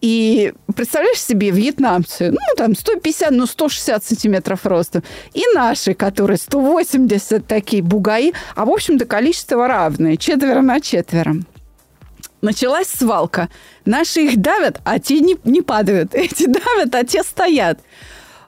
[0.00, 5.02] и представляешь себе вьетнамцы, ну, там 150, ну, 160 сантиметров роста.
[5.34, 11.34] И наши, которые 180 такие бугаи, а, в общем-то, количество равное, четверо на четверо
[12.40, 13.48] началась свалка.
[13.84, 16.10] Наши их давят, а те не, не падают.
[16.14, 17.80] Эти давят, а те стоят.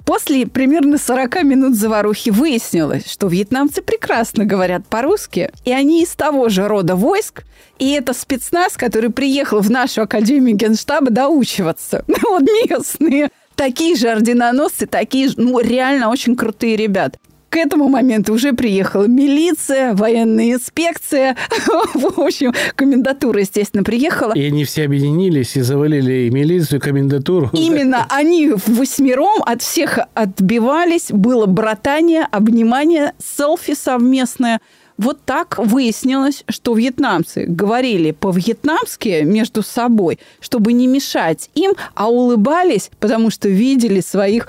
[0.04, 6.48] После примерно 40 минут заварухи выяснилось, что вьетнамцы прекрасно говорят по-русски, и они из того
[6.48, 7.44] же рода войск,
[7.78, 12.04] и это спецназ, который приехал в нашу Академию Генштаба доучиваться.
[12.30, 17.16] Вот местные такие же орденоносцы, такие же, ну, реально очень крутые ребят.
[17.50, 21.36] К этому моменту уже приехала милиция, военная инспекция.
[21.94, 24.32] В общем, комендатура, естественно, приехала.
[24.34, 27.50] И они все объединились и завалили и милицию, и комендатуру.
[27.52, 31.08] Именно они в восьмером от всех отбивались.
[31.10, 34.60] Было братание, обнимание, селфи совместное.
[34.96, 42.92] Вот так выяснилось, что вьетнамцы говорили по-вьетнамски между собой, чтобы не мешать им, а улыбались,
[43.00, 44.46] потому что видели своих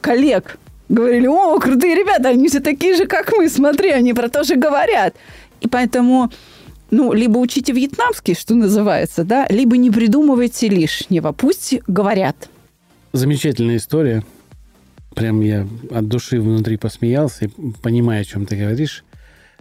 [0.00, 0.56] коллег
[0.88, 4.56] говорили, о, крутые ребята, они все такие же, как мы, смотри, они про то же
[4.56, 5.14] говорят.
[5.60, 6.30] И поэтому,
[6.90, 12.48] ну, либо учите вьетнамский, что называется, да, либо не придумывайте лишнего, пусть говорят.
[13.12, 14.24] Замечательная история.
[15.14, 17.48] Прям я от души внутри посмеялся и
[17.82, 19.04] понимаю, о чем ты говоришь.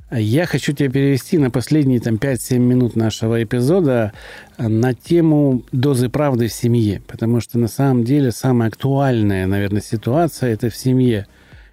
[0.09, 4.13] Я хочу тебя перевести на последние там, 5-7 минут нашего эпизода
[4.57, 7.01] на тему дозы правды в семье.
[7.07, 11.27] Потому что на самом деле самая актуальная, наверное, ситуация это в семье.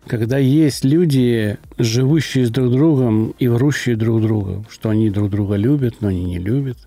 [0.09, 5.55] Когда есть люди, живущие с друг другом и врущие друг другу, что они друг друга
[5.55, 6.79] любят, но они не любят.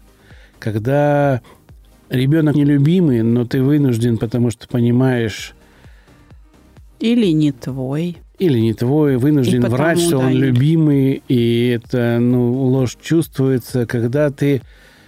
[0.60, 1.41] Когда
[2.10, 5.56] ребенок нелюбимый, но ты вынужден, потому что понимаешь...
[7.00, 12.20] Или не твой или не твой, вынужден потому, врать, что да, он любимый, и это,
[12.20, 14.62] ну, ложь чувствуется, когда ты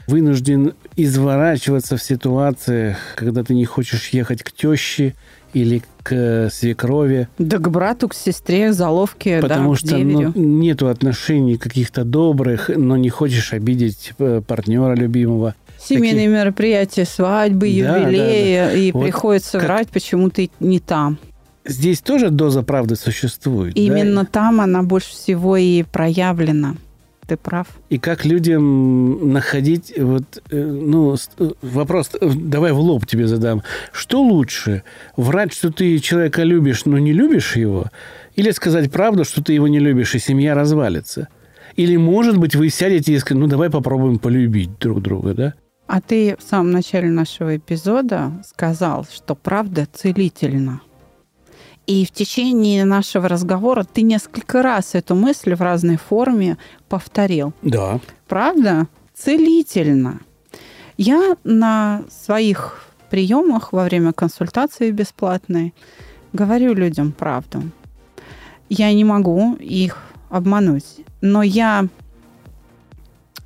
[0.08, 5.14] вынужден изворачиваться в ситуациях, когда ты не хочешь ехать к теще
[5.54, 7.28] или к свекрови.
[7.38, 12.70] Да к брату, к сестре, к заловке, Потому да, что ну, нету отношений каких-то добрых,
[12.76, 15.54] но не хочешь обидеть э, партнера любимого.
[15.80, 16.28] Семейные Такие...
[16.28, 18.74] мероприятия, свадьбы, юбилеи, да, да, да.
[18.74, 19.64] и вот приходится как...
[19.64, 21.20] врать, почему ты не там
[21.70, 23.78] здесь тоже доза правды существует.
[23.78, 24.30] Именно да?
[24.32, 26.76] там она больше всего и проявлена.
[27.28, 27.68] Ты прав.
[27.90, 33.62] И как людям находить вот, э, ну, э, вопрос, э, давай в лоб тебе задам.
[33.92, 34.82] Что лучше?
[35.16, 37.92] Врать, что ты человека любишь, но не любишь его?
[38.36, 41.28] Или сказать правду, что ты его не любишь, и семья развалится?
[41.76, 45.54] Или, может быть, вы сядете и скажете, ну, давай попробуем полюбить друг друга, да?
[45.86, 50.82] А ты в самом начале нашего эпизода сказал, что правда целительна.
[51.90, 57.52] И в течение нашего разговора ты несколько раз эту мысль в разной форме повторил.
[57.64, 58.00] Да.
[58.28, 58.86] Правда?
[59.16, 60.20] Целительно.
[60.98, 65.74] Я на своих приемах во время консультации бесплатной
[66.32, 67.64] говорю людям правду.
[68.70, 69.98] Я не могу их
[70.30, 71.88] обмануть, но я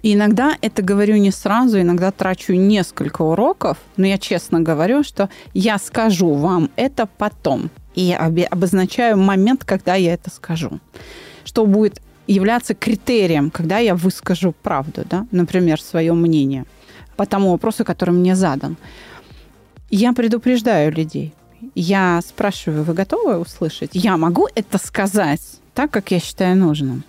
[0.02, 5.78] иногда это говорю не сразу, иногда трачу несколько уроков, но я честно говорю, что я
[5.78, 10.80] скажу вам это потом– и обозначаю момент, когда я это скажу.
[11.46, 15.28] Что будет являться критерием, когда я выскажу правду, да?
[15.32, 16.66] например, свое мнение
[17.16, 18.78] по тому вопросу, который мне задан.
[19.89, 21.34] Я предупреждаю людей.
[21.76, 23.91] Я спрашиваю, вы готовы услышать?
[23.94, 25.41] Я могу это сказать
[25.74, 27.04] так, как я считаю нужным.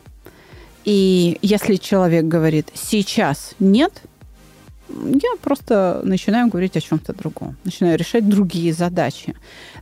[0.84, 4.02] И если человек говорит сейчас нет,
[4.88, 9.34] я просто начинаю говорить о чем-то другом, начинаю решать другие задачи.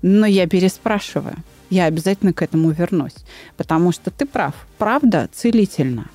[0.03, 1.37] Но я переспрашиваю.
[1.71, 3.17] Я обязательно к этому вернусь.
[3.57, 4.55] Потому что ты прав.
[4.79, 6.07] Правда целительна.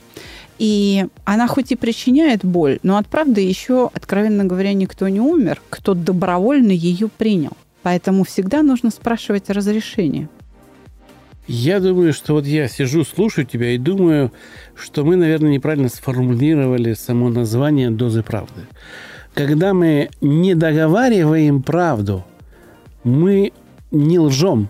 [0.60, 5.62] И она хоть и причиняет боль, но от правды еще, откровенно говоря, никто не умер,
[5.70, 7.56] кто добровольно ее принял.
[7.84, 10.30] Поэтому всегда нужно спрашивать разрешение.
[11.48, 14.34] Я думаю, что вот я сижу, слушаю тебя и думаю,
[14.76, 18.62] что мы, наверное, неправильно сформулировали само название дозы правды.
[19.34, 22.26] Когда мы не договариваем правду,
[23.04, 23.54] мы
[23.92, 24.68] не лжем.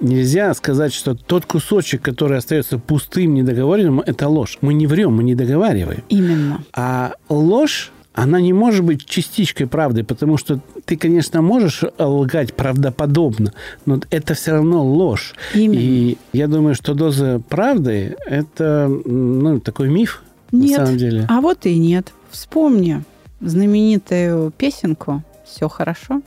[0.00, 4.58] Нельзя сказать, что тот кусочек, который остается пустым, недоговоренным, это ложь.
[4.60, 6.02] Мы не врем, мы не договариваем.
[6.08, 6.64] Именно.
[6.72, 13.52] А ложь она не может быть частичкой правды, потому что ты, конечно, можешь лгать правдоподобно,
[13.86, 15.34] но это все равно ложь.
[15.54, 15.80] Именно.
[15.80, 20.78] И я думаю, что доза правды– это ну, такой миф, нет.
[20.78, 21.26] на самом деле.
[21.28, 22.12] А вот и нет.
[22.30, 23.02] Вспомни
[23.40, 26.22] знаменитую песенку «Все хорошо»,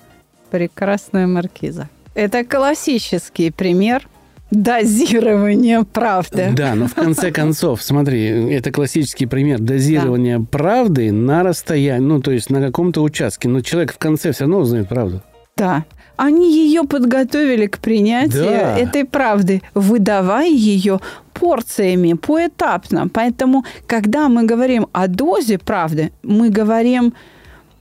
[0.51, 1.89] «Прекрасная маркиза».
[2.13, 4.07] Это классический пример
[4.55, 6.53] Дозирование правды.
[6.55, 10.45] Да, но в конце концов, смотри, это классический пример дозирования да.
[10.49, 13.49] правды на расстоянии, ну, то есть на каком-то участке.
[13.49, 15.21] Но человек в конце все равно узнает правду.
[15.57, 15.83] Да.
[16.17, 18.77] Они ее подготовили к принятию да.
[18.77, 21.01] этой правды, выдавая ее
[21.33, 23.09] порциями, поэтапно.
[23.09, 27.13] Поэтому, когда мы говорим о дозе правды, мы говорим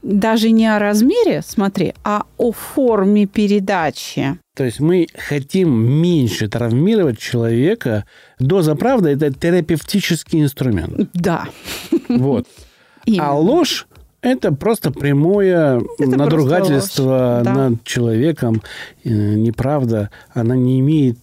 [0.05, 4.37] даже не о размере, смотри, а о форме передачи.
[4.55, 8.05] То есть мы хотим меньше травмировать человека.
[8.39, 11.09] Доза правды– это терапевтический инструмент.
[11.13, 11.45] Да.
[12.07, 12.47] Вот.
[13.05, 13.29] Именно.
[13.29, 13.87] А ложь
[14.21, 18.61] это просто прямое это надругательство просто над человеком.
[19.03, 21.17] Неправда, она не имеет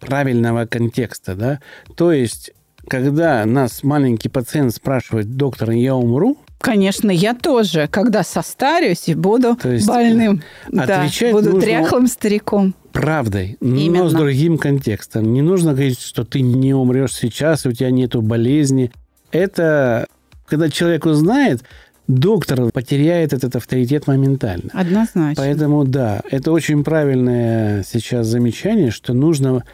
[0.00, 1.34] правильного контекста.
[1.34, 1.60] Да?
[1.96, 2.52] То есть,
[2.88, 9.56] когда нас маленький пациент спрашивает, доктор, я умру, Конечно, я тоже, когда состарюсь и буду
[9.56, 12.74] То есть больным, да, буду тряхлым стариком.
[12.92, 14.04] Правдой, Именно.
[14.04, 15.32] но с другим контекстом.
[15.32, 18.92] Не нужно говорить, что ты не умрешь сейчас, у тебя нету болезни.
[19.32, 20.06] Это,
[20.46, 21.62] когда человек узнает,
[22.06, 24.70] доктор потеряет этот авторитет моментально.
[24.72, 25.34] Однозначно.
[25.42, 29.64] Поэтому, да, это очень правильное сейчас замечание, что нужно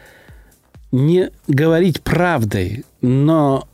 [0.91, 3.67] не говорить правдой, но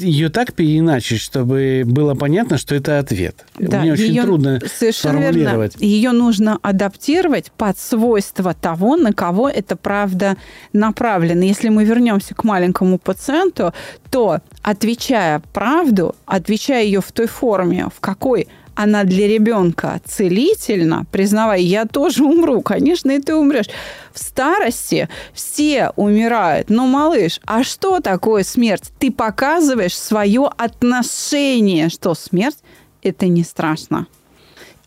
[0.00, 3.44] ее так переиначить, чтобы было понятно, что это ответ.
[3.58, 5.74] Да, Мне очень ее, трудно сформулировать.
[5.76, 5.84] Верно.
[5.84, 10.36] Ее нужно адаптировать под свойства того, на кого это правда
[10.72, 11.44] направлено.
[11.44, 13.72] Если мы вернемся к маленькому пациенту,
[14.10, 21.62] то отвечая правду, отвечая ее в той форме, в какой она для ребенка целительна, признавай,
[21.62, 23.70] я тоже умру, конечно, и ты умрешь.
[24.12, 26.68] В старости все умирают.
[26.68, 28.92] Но, малыш, а что такое смерть?
[28.98, 32.58] Ты показываешь свое отношение, что смерть–
[33.02, 34.06] это не страшно.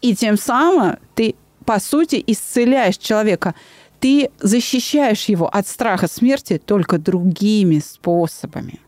[0.01, 1.33] И тем самым ты,
[1.65, 3.55] по сути, исцеляешь человека.
[3.99, 8.79] Ты защищаешь его от страха смерти только другими способами.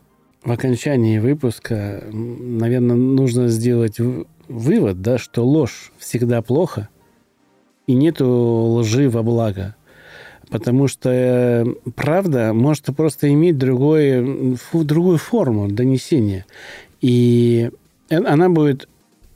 [0.44, 3.98] В окончании выпуска, наверное, нужно сделать
[4.52, 6.88] вывод, да, что ложь всегда плохо,
[7.86, 9.74] и нету лжи во благо.
[10.50, 11.64] Потому что э,
[11.96, 16.44] правда может просто иметь другой, другую форму донесения.
[17.00, 17.70] И
[18.10, 18.88] э, она будет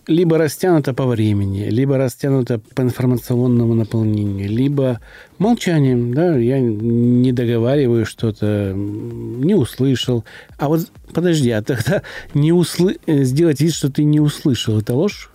[0.07, 5.01] либо растянута по времени, либо растянута по информационному наполнению, либо
[5.39, 10.25] молчанием, да, я не договариваю что-то, не услышал.
[10.59, 12.03] А вот подожди, а тогда
[12.35, 12.99] не услы...
[13.07, 15.31] сделать вид, что ты не услышал, это ложь?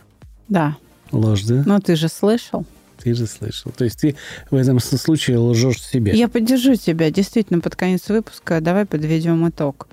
[0.48, 0.78] Да.
[1.12, 1.64] Ложь, да?
[1.66, 2.66] Но ты же слышал.
[3.04, 3.72] Ты же слышал.
[3.76, 4.16] То есть ты
[4.52, 6.14] в этом случае лжешь себе.
[6.14, 7.10] Я поддержу тебя.
[7.10, 9.88] Действительно, под конец выпуска давай подведем итог.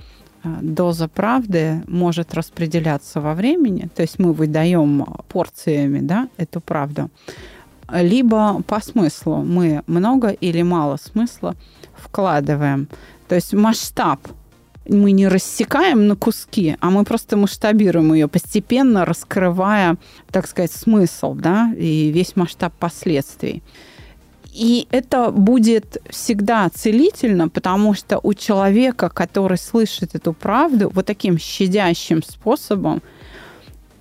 [0.45, 7.11] А, доза правды может распределяться во времени, то есть мы выдаем порциями да, эту правду,
[7.93, 11.57] либо по смыслу мы много или мало смысла
[11.97, 12.89] вкладываем.
[13.28, 14.20] То есть масштаб
[14.89, 19.97] мы не рассекаем на куски, а мы просто масштабируем ее, постепенно раскрывая,
[20.30, 23.62] так сказать, смысл, да, и весь масштаб последствий.
[24.59, 31.39] И это будет всегда целительно, потому что у человека, который слышит эту правду вот таким
[31.39, 33.01] щадящим способом,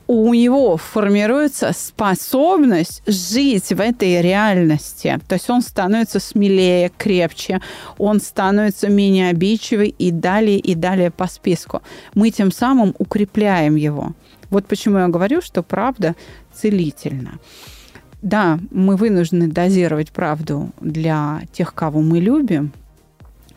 [0.07, 5.19] у него формируется способность жить в этой реальности.
[5.27, 7.61] То есть он становится смелее, крепче,
[7.99, 11.83] он становится менее обидчивый и далее, и далее по списку.
[12.15, 14.13] Мы тем самым укрепляем его.
[14.49, 16.15] Вот почему я говорю, что правда
[16.51, 17.37] целительна.
[18.21, 22.71] Да, мы вынуждены дозировать правду для тех, кого мы любим,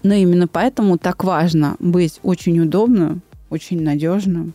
[0.02, 4.54] но именно поэтому так важно быть очень удобным, очень надежным,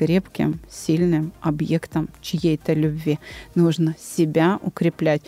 [0.00, 3.18] крепким, сильным объектом чьей-то любви.
[3.54, 5.20] Нужно себя укреплять.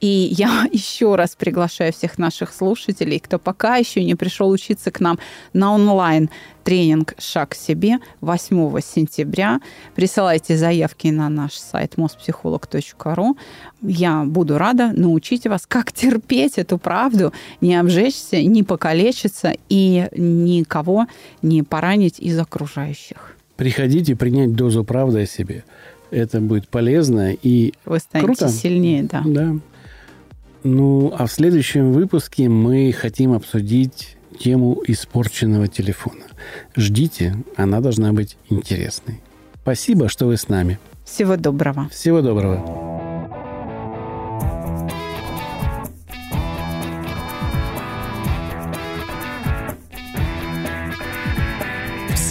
[0.00, 5.00] И я еще раз приглашаю всех наших слушателей, кто пока еще не пришел учиться к
[5.00, 5.18] нам
[5.52, 6.30] на онлайн
[6.62, 9.60] тренинг «Шаг к себе» 8 сентября.
[9.94, 13.36] Присылайте заявки на наш сайт mospsycholog.ru.
[13.82, 21.08] Я буду рада научить вас, как терпеть эту правду, не обжечься, не покалечиться и никого
[21.42, 23.33] не поранить из окружающих.
[23.56, 25.64] Приходите принять дозу правды о себе.
[26.10, 28.48] Это будет полезно и Вы станете круто.
[28.48, 29.22] сильнее, да.
[29.24, 29.56] Да.
[30.62, 36.24] Ну, а в следующем выпуске мы хотим обсудить тему испорченного телефона.
[36.76, 39.20] Ждите, она должна быть интересной.
[39.62, 40.78] Спасибо, что вы с нами.
[41.04, 41.88] Всего доброго.
[41.90, 43.13] Всего доброго.